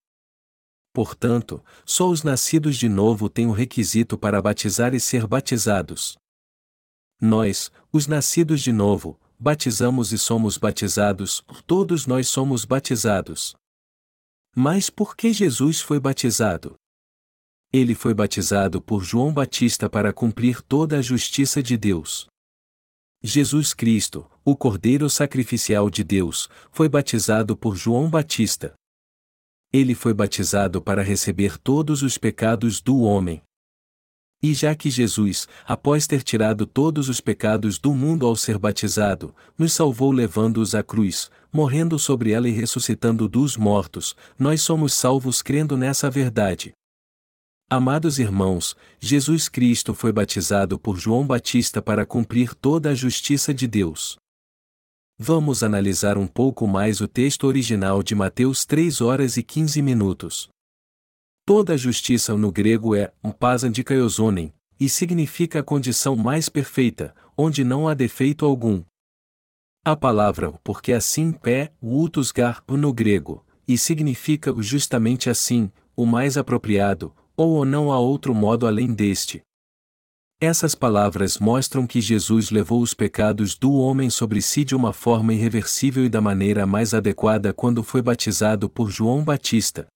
[0.91, 6.17] Portanto, só os nascidos de novo têm o requisito para batizar e ser batizados.
[7.21, 13.55] Nós, os nascidos de novo, batizamos e somos batizados, todos nós somos batizados.
[14.55, 16.75] Mas por que Jesus foi batizado?
[17.77, 22.27] Ele foi batizado por João Batista para cumprir toda a justiça de Deus.
[23.23, 28.73] Jesus Cristo, o Cordeiro Sacrificial de Deus, foi batizado por João Batista.
[29.71, 33.43] Ele foi batizado para receber todos os pecados do homem.
[34.43, 39.35] E já que Jesus, após ter tirado todos os pecados do mundo ao ser batizado,
[39.59, 45.43] nos salvou levando-os à cruz, morrendo sobre ela e ressuscitando dos mortos, nós somos salvos
[45.43, 46.73] crendo nessa verdade.
[47.69, 53.67] Amados irmãos, Jesus Cristo foi batizado por João Batista para cumprir toda a justiça de
[53.67, 54.17] Deus.
[55.19, 60.49] Vamos analisar um pouco mais o texto original de Mateus 3 horas e 15 minutos.
[61.45, 67.65] Toda a justiça no grego é um pasandikaiosonen, e significa a condição mais perfeita, onde
[67.65, 68.85] não há defeito algum.
[69.85, 77.13] A palavra porque assim pé, utusgar no grego, e significa justamente assim, o mais apropriado,
[77.37, 79.43] ou não há outro modo além deste.
[80.41, 85.33] Essas palavras mostram que Jesus levou os pecados do homem sobre si de uma forma
[85.33, 89.87] irreversível e da maneira mais adequada quando foi batizado por João Batista.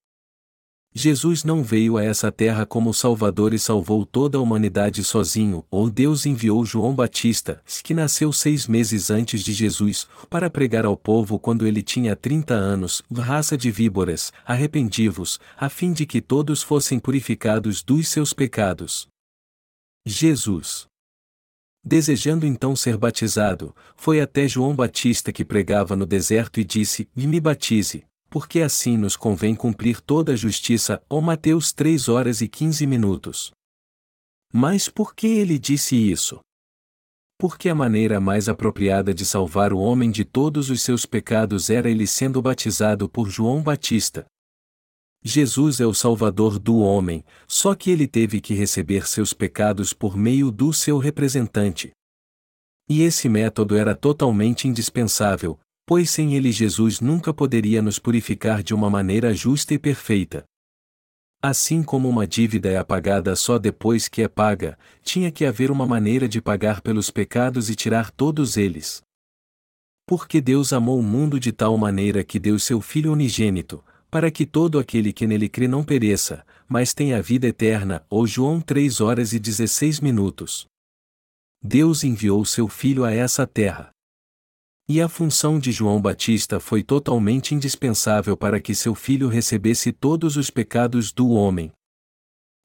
[0.93, 5.89] Jesus não veio a essa terra como Salvador e salvou toda a humanidade sozinho, ou
[5.89, 11.39] Deus enviou João Batista, que nasceu seis meses antes de Jesus, para pregar ao povo
[11.39, 16.99] quando ele tinha trinta anos, raça de víboras, arrependi-vos, a fim de que todos fossem
[16.99, 19.07] purificados dos seus pecados.
[20.05, 20.89] Jesus.
[21.85, 27.41] Desejando então ser batizado, foi até João Batista que pregava no deserto e disse: Me
[27.41, 31.03] batize, porque assim nos convém cumprir toda a justiça.
[31.11, 33.51] Ó Mateus 3 horas e 15 minutos.
[34.53, 36.41] Mas por que ele disse isso?
[37.37, 41.91] Porque a maneira mais apropriada de salvar o homem de todos os seus pecados era
[41.91, 44.27] ele sendo batizado por João Batista.
[45.23, 50.17] Jesus é o Salvador do homem, só que ele teve que receber seus pecados por
[50.17, 51.91] meio do seu representante.
[52.89, 55.59] E esse método era totalmente indispensável,
[55.91, 60.45] pois sem ele Jesus nunca poderia nos purificar de uma maneira justa e perfeita.
[61.43, 65.85] Assim como uma dívida é apagada só depois que é paga, tinha que haver uma
[65.85, 69.03] maneira de pagar pelos pecados e tirar todos eles.
[70.07, 74.47] Porque Deus amou o mundo de tal maneira que deu seu Filho unigênito, para que
[74.47, 78.07] todo aquele que nele crê não pereça, mas tenha a vida eterna.
[78.09, 80.69] Ou João 3 horas e 16 minutos.
[81.61, 83.91] Deus enviou seu Filho a essa terra.
[84.93, 90.37] E a função de João Batista foi totalmente indispensável para que seu filho recebesse todos
[90.37, 91.71] os pecados do homem.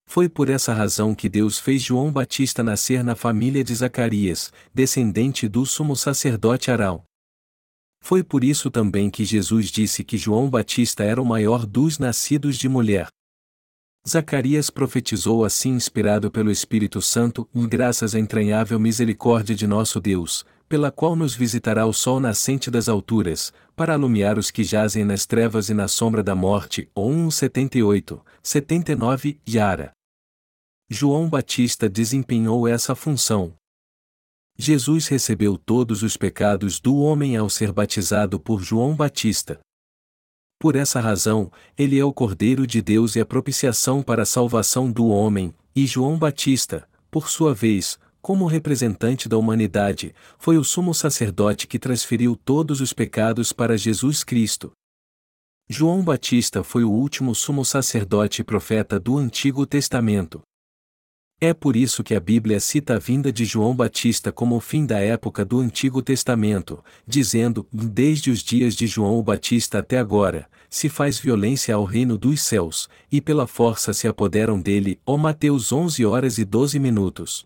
[0.07, 5.47] Foi por essa razão que Deus fez João Batista nascer na família de Zacarias, descendente
[5.47, 7.03] do sumo sacerdote Arão.
[8.01, 12.57] Foi por isso também que Jesus disse que João Batista era o maior dos nascidos
[12.57, 13.07] de mulher.
[14.09, 20.91] Zacarias profetizou assim inspirado pelo Espírito Santo, graças à entranhável misericórdia de nosso Deus, pela
[20.91, 25.69] qual nos visitará o sol nascente das alturas, para alumiar os que jazem nas trevas
[25.69, 26.89] e na sombra da morte.
[26.95, 29.91] 1 78, 79 Yara.
[30.89, 33.53] João Batista desempenhou essa função.
[34.57, 39.59] Jesus recebeu todos os pecados do homem ao ser batizado por João Batista.
[40.59, 44.89] Por essa razão, ele é o Cordeiro de Deus e a propiciação para a salvação
[44.89, 50.95] do homem, e João Batista, por sua vez, como representante da humanidade, foi o sumo
[50.95, 54.71] sacerdote que transferiu todos os pecados para Jesus Cristo.
[55.69, 60.41] João Batista foi o último sumo sacerdote e profeta do Antigo Testamento.
[61.39, 64.87] É por isso que a Bíblia cita a vinda de João Batista como o fim
[64.87, 70.49] da época do Antigo Testamento, dizendo: Desde os dias de João o Batista até agora,
[70.67, 74.99] se faz violência ao reino dos céus, e pela força se apoderam dele.
[75.05, 77.45] Ó Mateus 11 horas e 12 minutos.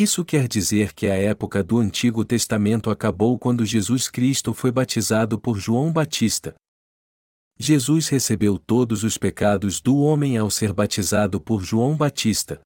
[0.00, 5.40] Isso quer dizer que a época do Antigo Testamento acabou quando Jesus Cristo foi batizado
[5.40, 6.54] por João Batista.
[7.58, 12.60] Jesus recebeu todos os pecados do homem ao ser batizado por João Batista.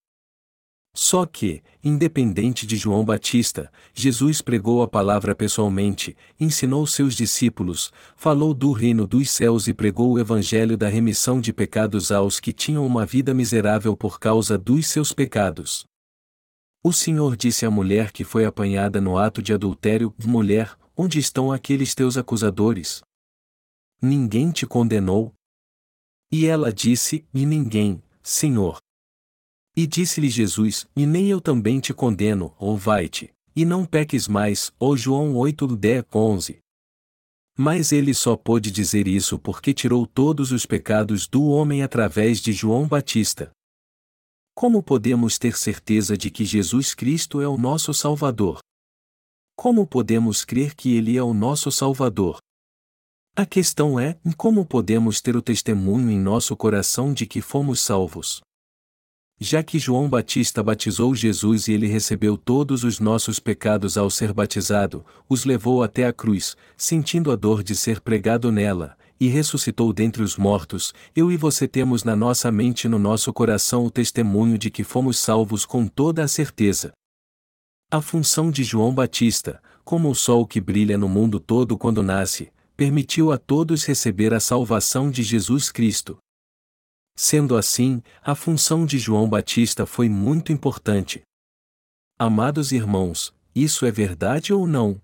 [0.94, 8.52] Só que, independente de João Batista, Jesus pregou a palavra pessoalmente, ensinou seus discípulos, falou
[8.52, 12.86] do reino dos céus e pregou o evangelho da remissão de pecados aos que tinham
[12.86, 15.90] uma vida miserável por causa dos seus pecados.
[16.84, 21.52] O Senhor disse à mulher que foi apanhada no ato de adultério: Mulher, onde estão
[21.52, 23.02] aqueles teus acusadores?
[24.00, 25.32] Ninguém te condenou?
[26.30, 28.78] E ela disse: E ninguém, Senhor.
[29.76, 34.72] E disse-lhe Jesus: E nem eu também te condeno, ou vai-te, e não peques mais,
[34.76, 36.58] ou João 8, 10, 11.
[37.56, 42.52] Mas ele só pôde dizer isso porque tirou todos os pecados do homem através de
[42.52, 43.52] João Batista.
[44.54, 48.60] Como podemos ter certeza de que Jesus Cristo é o nosso Salvador?
[49.56, 52.38] Como podemos crer que Ele é o nosso Salvador?
[53.34, 58.42] A questão é: como podemos ter o testemunho em nosso coração de que fomos salvos?
[59.40, 64.32] Já que João Batista batizou Jesus e ele recebeu todos os nossos pecados ao ser
[64.34, 69.92] batizado, os levou até a cruz, sentindo a dor de ser pregado nela, e ressuscitou
[69.92, 73.90] dentre os mortos, eu e você temos na nossa mente e no nosso coração o
[73.90, 76.92] testemunho de que fomos salvos com toda a certeza.
[77.90, 82.52] A função de João Batista, como o sol que brilha no mundo todo quando nasce,
[82.76, 86.18] permitiu a todos receber a salvação de Jesus Cristo.
[87.14, 91.22] Sendo assim, a função de João Batista foi muito importante.
[92.18, 95.00] Amados irmãos, isso é verdade ou não?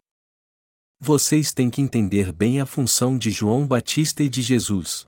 [1.01, 5.05] Vocês têm que entender bem a função de João Batista e de Jesus.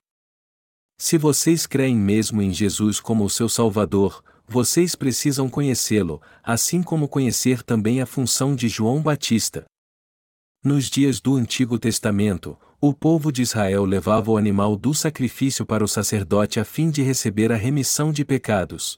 [0.97, 7.09] Se vocês creem mesmo em Jesus como o seu Salvador, vocês precisam conhecê-lo, assim como
[7.09, 9.65] conhecer também a função de João Batista.
[10.63, 15.83] Nos dias do Antigo Testamento, o povo de Israel levava o animal do sacrifício para
[15.83, 18.97] o sacerdote a fim de receber a remissão de pecados.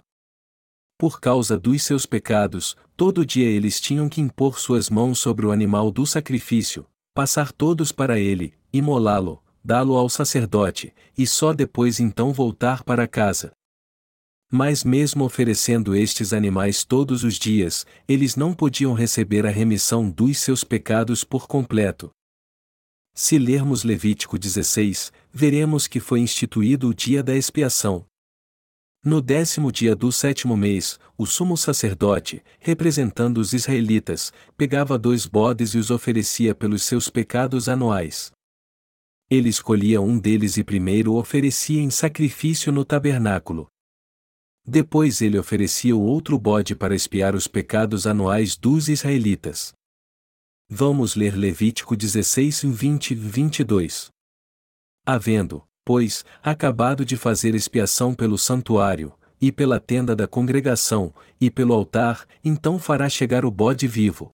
[1.03, 5.51] Por causa dos seus pecados, todo dia eles tinham que impor suas mãos sobre o
[5.51, 12.31] animal do sacrifício, passar todos para ele, imolá-lo, dá-lo ao sacerdote, e só depois então
[12.31, 13.51] voltar para casa.
[14.49, 20.37] Mas mesmo oferecendo estes animais todos os dias, eles não podiam receber a remissão dos
[20.37, 22.11] seus pecados por completo.
[23.13, 28.05] Se lermos Levítico 16, veremos que foi instituído o dia da expiação.
[29.05, 35.73] No décimo dia do sétimo mês, o sumo sacerdote, representando os israelitas, pegava dois bodes
[35.73, 38.31] e os oferecia pelos seus pecados anuais.
[39.29, 43.67] Ele escolhia um deles e primeiro o oferecia em sacrifício no tabernáculo.
[44.65, 49.73] Depois ele oferecia o outro bode para expiar os pecados anuais dos israelitas.
[50.69, 54.09] Vamos ler Levítico 16, 20 e 22.
[55.05, 61.73] Havendo, pois, acabado de fazer expiação pelo santuário, e pela tenda da congregação, e pelo
[61.73, 64.31] altar, então fará chegar o bode vivo.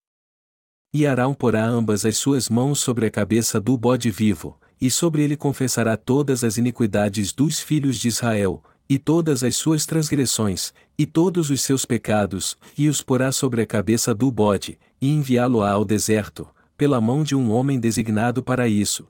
[0.93, 5.24] E Arão porá ambas as suas mãos sobre a cabeça do bode vivo, e sobre
[5.24, 11.06] ele confessará todas as iniquidades dos filhos de Israel, e todas as suas transgressões, e
[11.06, 15.86] todos os seus pecados, e os porá sobre a cabeça do bode, e enviá-lo-á ao
[15.86, 16.47] deserto,
[16.78, 19.06] pela mão de um homem designado para isso.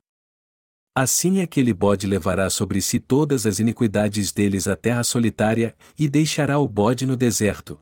[1.02, 6.58] Assim aquele bode levará sobre si todas as iniquidades deles à terra solitária, e deixará
[6.58, 7.78] o bode no deserto.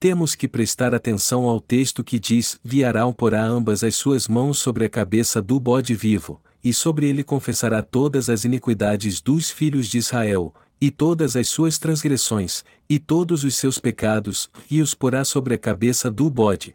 [0.00, 4.84] Temos que prestar atenção ao texto que diz: Viarão porá ambas as suas mãos sobre
[4.84, 9.98] a cabeça do bode vivo, e sobre ele confessará todas as iniquidades dos filhos de
[9.98, 15.54] Israel, e todas as suas transgressões, e todos os seus pecados, e os porá sobre
[15.54, 16.74] a cabeça do bode.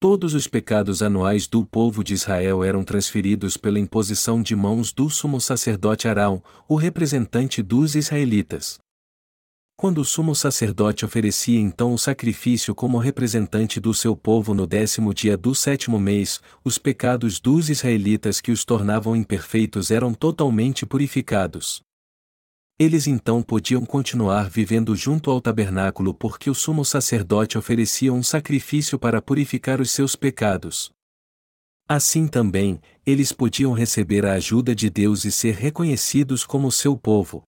[0.00, 5.10] Todos os pecados anuais do povo de Israel eram transferidos pela imposição de mãos do
[5.10, 8.78] sumo sacerdote Arão, o representante dos israelitas.
[9.76, 15.12] Quando o sumo sacerdote oferecia então o sacrifício como representante do seu povo no décimo
[15.12, 21.87] dia do sétimo mês, os pecados dos israelitas que os tornavam imperfeitos eram totalmente purificados.
[22.80, 28.96] Eles então podiam continuar vivendo junto ao tabernáculo porque o sumo sacerdote oferecia um sacrifício
[28.96, 30.92] para purificar os seus pecados.
[31.88, 37.42] Assim também, eles podiam receber a ajuda de Deus e ser reconhecidos como seu povo.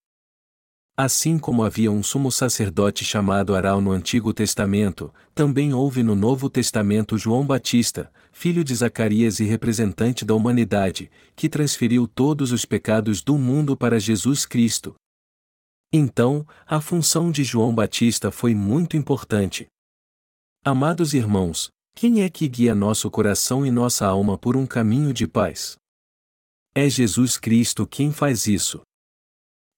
[0.96, 6.50] Assim como havia um sumo sacerdote chamado Arão no Antigo Testamento, também houve no Novo
[6.50, 13.22] Testamento João Batista, filho de Zacarias e representante da humanidade, que transferiu todos os pecados
[13.22, 14.96] do mundo para Jesus Cristo.
[15.92, 19.66] Então, a função de João Batista foi muito importante.
[20.64, 25.26] Amados irmãos, quem é que guia nosso coração e nossa alma por um caminho de
[25.26, 25.76] paz?
[26.72, 28.82] É Jesus Cristo quem faz isso.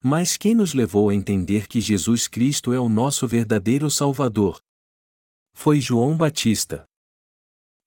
[0.04, 4.60] Mas quem nos levou a entender que Jesus Cristo é o nosso verdadeiro Salvador?
[5.54, 6.84] Foi João Batista.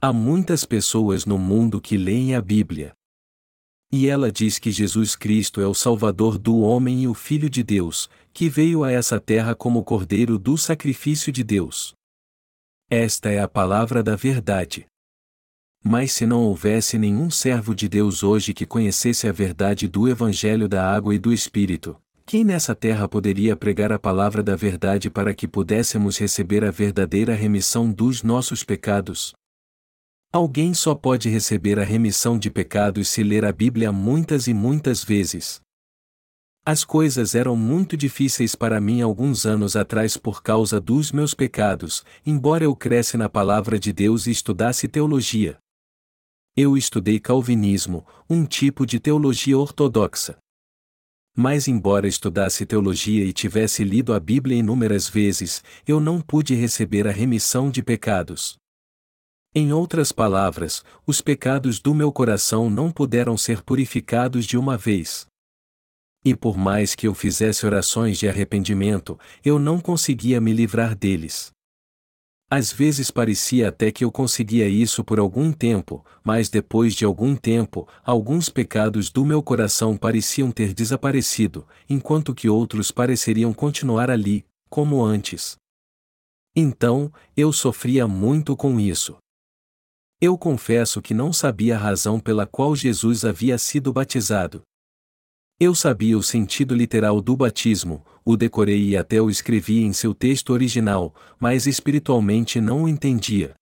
[0.02, 2.96] Há muitas pessoas no mundo que leem a Bíblia.
[3.98, 7.64] E ela diz que Jesus Cristo é o Salvador do homem e o Filho de
[7.64, 11.94] Deus, que veio a essa terra como Cordeiro do sacrifício de Deus.
[12.90, 14.86] Esta é a palavra da verdade.
[15.82, 20.68] Mas se não houvesse nenhum servo de Deus hoje que conhecesse a verdade do Evangelho
[20.68, 25.34] da água e do Espírito, quem nessa terra poderia pregar a palavra da verdade para
[25.34, 29.34] que pudéssemos receber a verdadeira remissão dos nossos pecados?
[30.36, 35.02] Alguém só pode receber a remissão de pecados se ler a Bíblia muitas e muitas
[35.02, 35.62] vezes.
[36.66, 42.04] As coisas eram muito difíceis para mim alguns anos atrás por causa dos meus pecados,
[42.26, 45.58] embora eu cresce na palavra de Deus e estudasse teologia.
[46.54, 50.36] Eu estudei calvinismo, um tipo de teologia ortodoxa.
[51.34, 57.08] Mas, embora estudasse teologia e tivesse lido a Bíblia inúmeras vezes, eu não pude receber
[57.08, 58.58] a remissão de pecados.
[59.58, 65.28] Em outras palavras, os pecados do meu coração não puderam ser purificados de uma vez.
[66.26, 71.52] E por mais que eu fizesse orações de arrependimento, eu não conseguia me livrar deles.
[72.52, 77.34] Às vezes parecia até que eu conseguia isso por algum tempo, mas depois de algum
[77.34, 84.46] tempo, alguns pecados do meu coração pareciam ter desaparecido, enquanto que outros pareceriam continuar ali,
[84.70, 85.56] como antes.
[86.54, 89.16] Então, eu sofria muito com isso.
[90.22, 94.62] Eu confesso que não sabia a razão pela qual Jesus havia sido batizado.
[95.60, 100.14] Eu sabia o sentido literal do batismo, o decorei e até o escrevi em seu
[100.14, 103.56] texto original, mas espiritualmente não o entendia.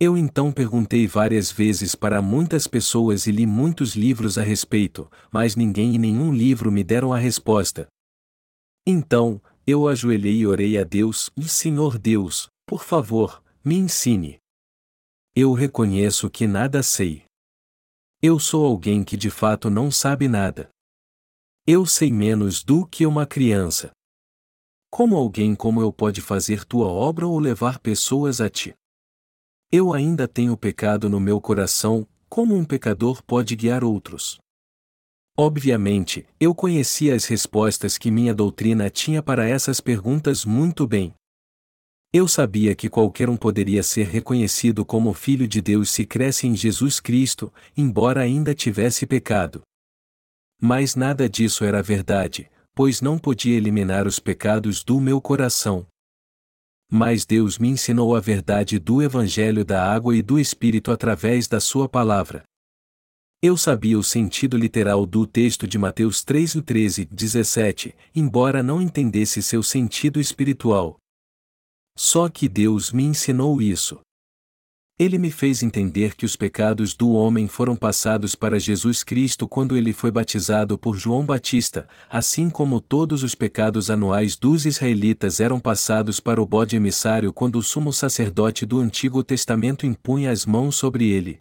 [0.00, 5.54] Eu então perguntei várias vezes para muitas pessoas e li muitos livros a respeito, mas
[5.54, 7.86] ninguém e nenhum livro me deram a resposta.
[8.84, 14.41] Então, eu ajoelhei e orei a Deus, Senhor Deus, por favor, me ensine.
[15.34, 17.24] Eu reconheço que nada sei.
[18.20, 20.68] Eu sou alguém que de fato não sabe nada.
[21.66, 23.92] Eu sei menos do que uma criança.
[24.90, 28.74] Como alguém como eu pode fazer tua obra ou levar pessoas a ti?
[29.70, 34.38] Eu ainda tenho pecado no meu coração, como um pecador pode guiar outros?
[35.34, 41.14] Obviamente, eu conhecia as respostas que minha doutrina tinha para essas perguntas muito bem.
[42.14, 46.54] Eu sabia que qualquer um poderia ser reconhecido como filho de Deus se cresce em
[46.54, 49.62] Jesus Cristo, embora ainda tivesse pecado.
[50.60, 55.86] Mas nada disso era verdade, pois não podia eliminar os pecados do meu coração.
[56.90, 61.60] Mas Deus me ensinou a verdade do Evangelho da água e do Espírito através da
[61.60, 62.42] Sua palavra.
[63.42, 68.82] Eu sabia o sentido literal do texto de Mateus 3 e 13, 17, embora não
[68.82, 70.98] entendesse seu sentido espiritual.
[71.96, 74.00] Só que Deus me ensinou isso.
[74.98, 79.76] Ele me fez entender que os pecados do homem foram passados para Jesus Cristo quando
[79.76, 85.58] ele foi batizado por João Batista, assim como todos os pecados anuais dos israelitas eram
[85.58, 90.76] passados para o bode emissário quando o sumo sacerdote do Antigo Testamento impunha as mãos
[90.76, 91.38] sobre ele.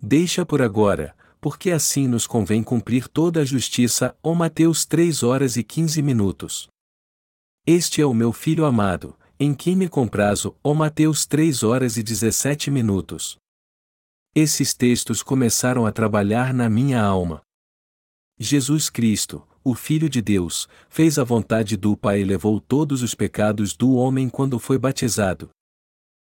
[0.00, 4.14] Deixa por agora, porque assim nos convém cumprir toda a justiça.
[4.22, 6.68] Ó Mateus 3 horas e 15 minutos.
[7.66, 12.02] Este é o meu filho amado, em quem me comprazo, ó Mateus 3 horas e
[12.04, 13.36] 17 minutos.
[14.32, 17.42] Esses textos começaram a trabalhar na minha alma.
[18.38, 23.16] Jesus Cristo, o Filho de Deus, fez a vontade do Pai e levou todos os
[23.16, 25.50] pecados do homem quando foi batizado.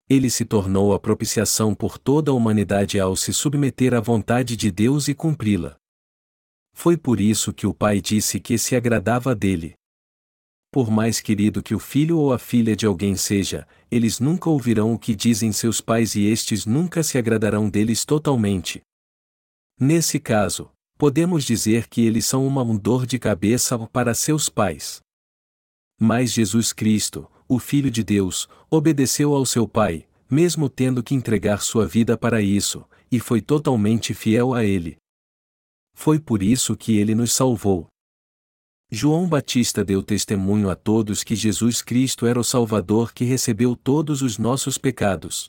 [0.09, 4.71] ele se tornou a propiciação por toda a humanidade ao se submeter à vontade de
[4.71, 5.77] Deus e cumpri-la.
[6.73, 9.75] Foi por isso que o Pai disse que se agradava dele.
[10.75, 14.93] Por mais querido que o filho ou a filha de alguém seja, eles nunca ouvirão
[14.93, 18.83] o que dizem seus pais e estes nunca se agradarão deles totalmente.
[19.79, 20.69] Nesse caso,
[20.99, 25.01] podemos dizer que eles são uma dor de cabeça para seus pais.
[25.97, 31.63] Mas Jesus Cristo, o Filho de Deus, obedeceu ao seu Pai, mesmo tendo que entregar
[31.63, 34.97] sua vida para isso, e foi totalmente fiel a ele.
[35.95, 37.87] Foi por isso que ele nos salvou.
[38.95, 44.23] João Batista deu testemunho a todos que Jesus Cristo era o Salvador que recebeu todos
[44.23, 45.49] os nossos pecados.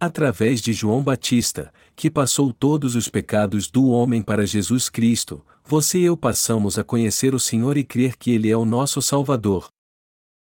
[0.00, 5.98] Através de João Batista, que passou todos os pecados do homem para Jesus Cristo, você
[5.98, 9.68] e eu passamos a conhecer o Senhor e crer que Ele é o nosso Salvador.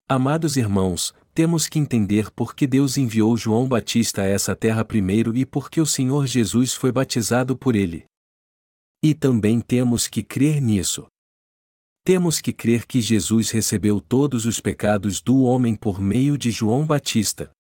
[0.09, 5.37] Amados irmãos, temos que entender por que Deus enviou João Batista a essa terra primeiro
[5.37, 8.07] e por que o Senhor Jesus foi batizado por ele.
[9.03, 11.07] E também temos que crer nisso.
[12.05, 16.85] Temos que crer que Jesus recebeu todos os pecados do homem por meio de João
[16.85, 17.53] Batista.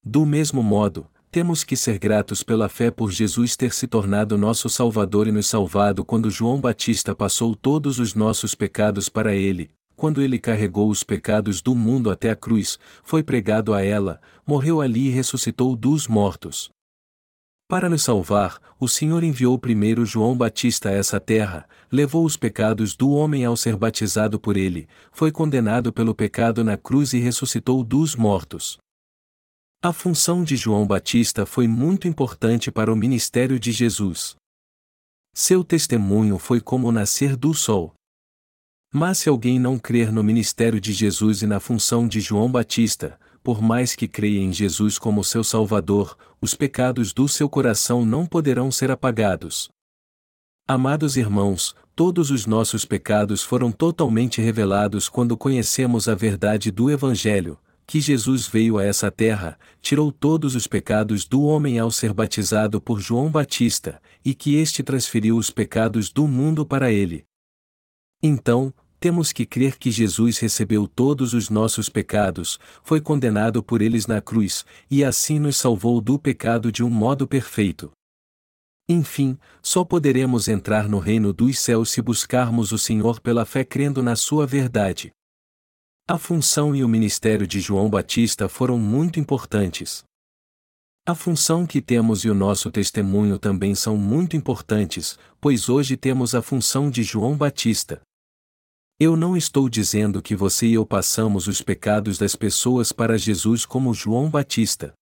[0.00, 4.68] Do mesmo modo, temos que ser gratos pela fé por Jesus ter se tornado nosso
[4.68, 10.22] Salvador e nos salvado quando João Batista passou todos os nossos pecados para ele, quando
[10.22, 15.08] ele carregou os pecados do mundo até a cruz, foi pregado a ela, morreu ali
[15.08, 16.70] e ressuscitou dos mortos.
[17.68, 22.96] Para nos salvar, o Senhor enviou primeiro João Batista a essa terra, levou os pecados
[22.96, 27.84] do homem ao ser batizado por ele, foi condenado pelo pecado na cruz e ressuscitou
[27.84, 28.78] dos mortos.
[29.82, 34.34] A função de João Batista foi muito importante para o ministério de Jesus.
[35.34, 37.92] Seu testemunho foi como o nascer do sol.
[38.90, 43.20] Mas se alguém não crer no ministério de Jesus e na função de João Batista,
[43.48, 48.26] por mais que creia em Jesus como seu Salvador, os pecados do seu coração não
[48.26, 49.70] poderão ser apagados.
[50.68, 57.58] Amados irmãos, todos os nossos pecados foram totalmente revelados quando conhecemos a verdade do Evangelho,
[57.86, 62.82] que Jesus veio a essa terra, tirou todos os pecados do homem ao ser batizado
[62.82, 67.24] por João Batista, e que este transferiu os pecados do mundo para ele.
[68.22, 74.06] Então, temos que crer que Jesus recebeu todos os nossos pecados, foi condenado por eles
[74.06, 77.90] na cruz, e assim nos salvou do pecado de um modo perfeito.
[78.88, 84.02] Enfim, só poderemos entrar no reino dos céus se buscarmos o Senhor pela fé crendo
[84.02, 85.12] na Sua verdade.
[86.08, 90.02] A função e o ministério de João Batista foram muito importantes.
[91.06, 96.34] A função que temos e o nosso testemunho também são muito importantes, pois hoje temos
[96.34, 98.00] a função de João Batista.
[99.00, 103.64] Eu não estou dizendo que você e eu passamos os pecados das pessoas para Jesus
[103.64, 104.92] como João Batista.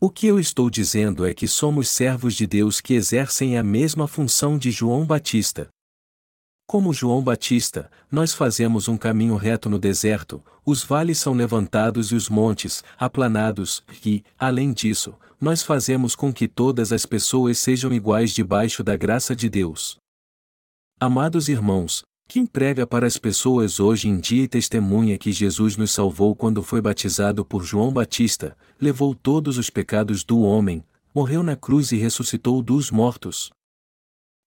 [0.00, 4.08] O que eu estou dizendo é que somos servos de Deus que exercem a mesma
[4.08, 5.68] função de João Batista.
[6.66, 12.16] Como João Batista, nós fazemos um caminho reto no deserto, os vales são levantados e
[12.16, 18.32] os montes, aplanados, e, além disso, nós fazemos com que todas as pessoas sejam iguais
[18.32, 19.96] debaixo da graça de Deus.
[20.98, 25.92] Amados irmãos, quem prega para as pessoas hoje em dia e testemunha que Jesus nos
[25.92, 31.54] salvou quando foi batizado por João Batista, levou todos os pecados do homem, morreu na
[31.54, 33.50] cruz e ressuscitou dos mortos.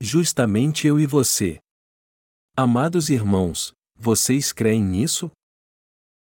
[0.02, 1.60] Justamente eu e você.
[2.56, 5.32] Amados irmãos, vocês creem nisso?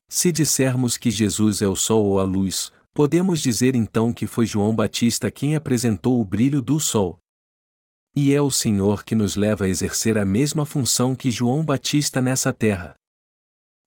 [0.09, 4.47] Se dissermos que Jesus é o sol ou a luz, podemos dizer então que foi
[4.47, 7.19] João Batista quem apresentou o brilho do sol.
[8.21, 12.21] E é o Senhor que nos leva a exercer a mesma função que João Batista
[12.21, 12.97] nessa terra.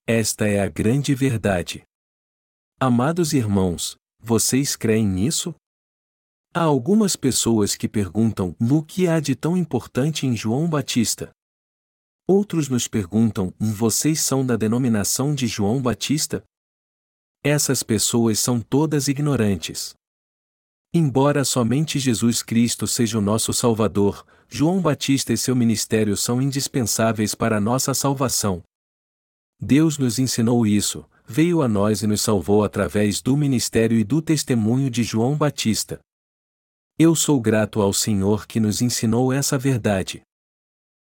[0.06, 1.82] Esta é a grande verdade.
[2.80, 5.54] Amados irmãos, vocês creem nisso?
[6.54, 11.30] Há algumas pessoas que perguntam no que há de tão importante em João Batista.
[12.26, 16.42] Outros nos perguntam: vocês são da denominação de João Batista?
[17.44, 19.94] Essas pessoas são todas ignorantes.
[20.94, 27.34] Embora somente Jesus Cristo seja o nosso Salvador, João Batista e seu ministério são indispensáveis
[27.34, 28.62] para a nossa salvação.
[29.58, 34.20] Deus nos ensinou isso, veio a nós e nos salvou através do ministério e do
[34.20, 35.98] testemunho de João Batista.
[36.98, 40.20] Eu sou grato ao Senhor que nos ensinou essa verdade.